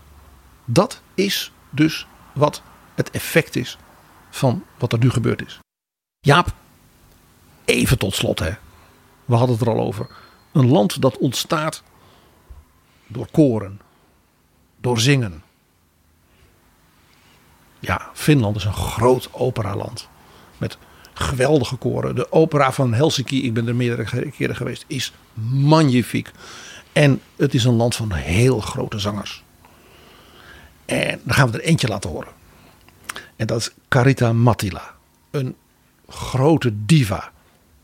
[0.65, 2.61] Dat is dus wat
[2.95, 3.77] het effect is
[4.29, 5.59] van wat er nu gebeurd is.
[6.19, 6.53] Jaap,
[7.65, 8.51] even tot slot hè.
[9.25, 10.07] We hadden het er al over.
[10.51, 11.83] Een land dat ontstaat
[13.07, 13.81] door koren,
[14.81, 15.43] door zingen,
[17.79, 20.07] ja, Finland is een groot operaland.
[20.57, 20.77] Met
[21.17, 22.15] geweldige koren.
[22.15, 25.13] De opera van Helsinki, ik ben er meerdere keren geweest, is
[25.51, 26.31] magnifiek.
[26.93, 29.43] En het is een land van heel grote zangers.
[30.85, 32.31] En dan gaan we er eentje laten horen.
[33.35, 34.95] En dat is Carita Mattila.
[35.31, 35.55] Een
[36.07, 37.31] grote diva.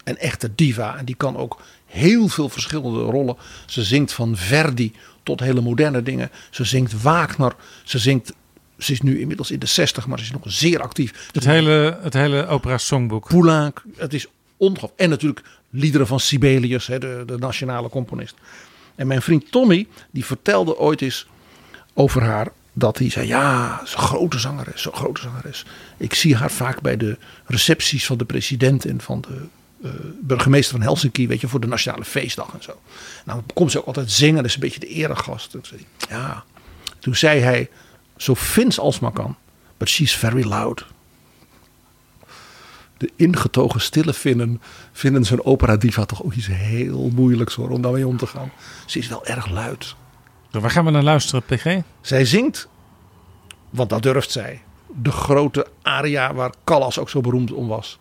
[0.04, 0.98] Een echte diva.
[0.98, 3.38] En die kan ook heel veel verschillende rollen.
[3.66, 4.94] Ze zingt van Verdi
[5.24, 6.32] tot hele moderne dingen.
[6.50, 7.56] Ze zingt Wagner.
[7.84, 8.34] Ze zingt.
[8.78, 11.30] Ze is nu inmiddels in de 60, maar ze is nog zeer actief.
[11.32, 13.28] Het hele, het hele opera songboek.
[13.28, 13.84] Poulenc.
[13.96, 14.28] Het is
[14.58, 15.00] ongelooflijk.
[15.00, 18.36] En natuurlijk liederen van Sibelius, hè, de, de nationale componist.
[18.96, 21.28] En mijn vriend Tommy, die vertelde ooit eens
[21.94, 22.48] over haar.
[22.76, 25.66] Dat hij zei, ja, een grote zangeres, zo'n grote zangeres.
[25.98, 29.46] Ik zie haar vaak bij de recepties van de president en van de
[29.84, 29.92] eh,
[30.22, 32.80] burgemeester van Helsinki, weet je, voor de nationale feestdag en zo.
[33.26, 35.56] Nou, dan komt ze ook altijd zingen, dat is een beetje de eregast.
[35.62, 36.44] Zei ja,
[37.00, 37.70] toen zei hij,
[38.24, 39.36] zo Fins als maar kan,
[39.78, 40.86] but she's very loud
[43.04, 47.82] de ingetogen stille Finnen vinden zo'n opera diva toch ook iets heel moeilijks hoor, om
[47.82, 48.52] daarmee om te gaan.
[48.86, 49.96] Ze is wel erg luid.
[50.52, 51.82] Waar gaan we naar luisteren, PG?
[52.02, 52.68] Zij zingt,
[53.70, 54.62] want dat durft zij,
[54.96, 58.00] de grote aria waar Callas ook zo beroemd om was.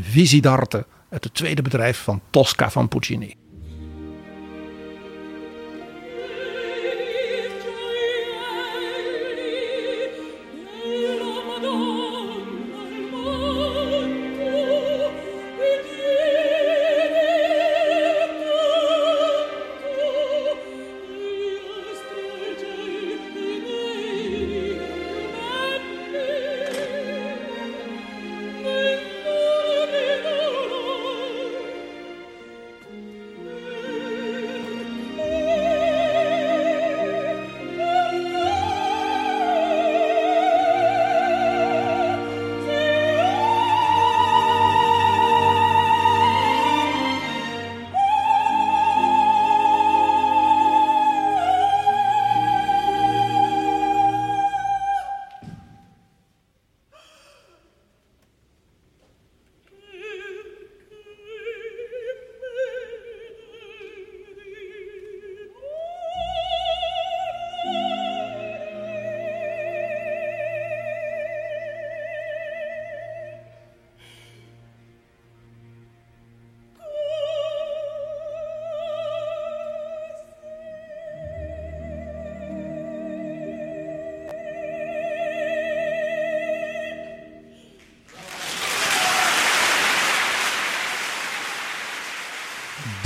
[0.00, 3.41] Visidarte, uit het tweede bedrijf van Tosca van Puccini.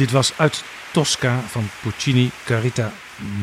[0.07, 2.93] Dit was uit Tosca van Puccini Carita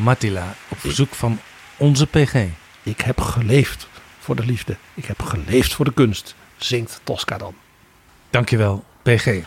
[0.02, 1.40] Mattila op verzoek van
[1.76, 2.34] onze PG.
[2.82, 3.88] Ik heb geleefd
[4.18, 4.76] voor de liefde.
[4.94, 6.34] Ik heb geleefd voor de kunst.
[6.56, 7.54] Zingt Tosca dan.
[8.30, 9.40] Dankjewel, PG.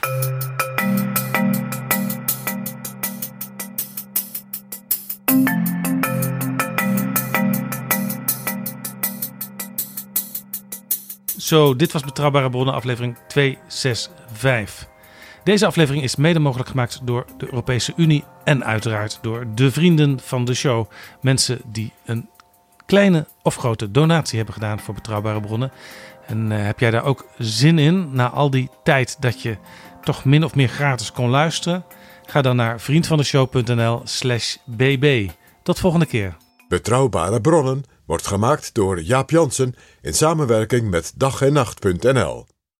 [11.37, 14.95] Zo, dit was Betrouwbare Bronnen, aflevering 265.
[15.47, 20.19] Deze aflevering is mede mogelijk gemaakt door de Europese Unie en uiteraard door de vrienden
[20.19, 20.85] van de show.
[21.21, 22.29] Mensen die een
[22.85, 25.71] kleine of grote donatie hebben gedaan voor Betrouwbare Bronnen.
[26.25, 29.57] En eh, heb jij daar ook zin in, na al die tijd dat je
[30.01, 31.85] toch min of meer gratis kon luisteren?
[32.25, 35.29] Ga dan naar vriendvandeshow.nl slash bb.
[35.63, 36.37] Tot volgende keer.
[36.67, 42.45] Betrouwbare bronnen wordt gemaakt door Jaap Jansen in samenwerking met dag en nacht.nl.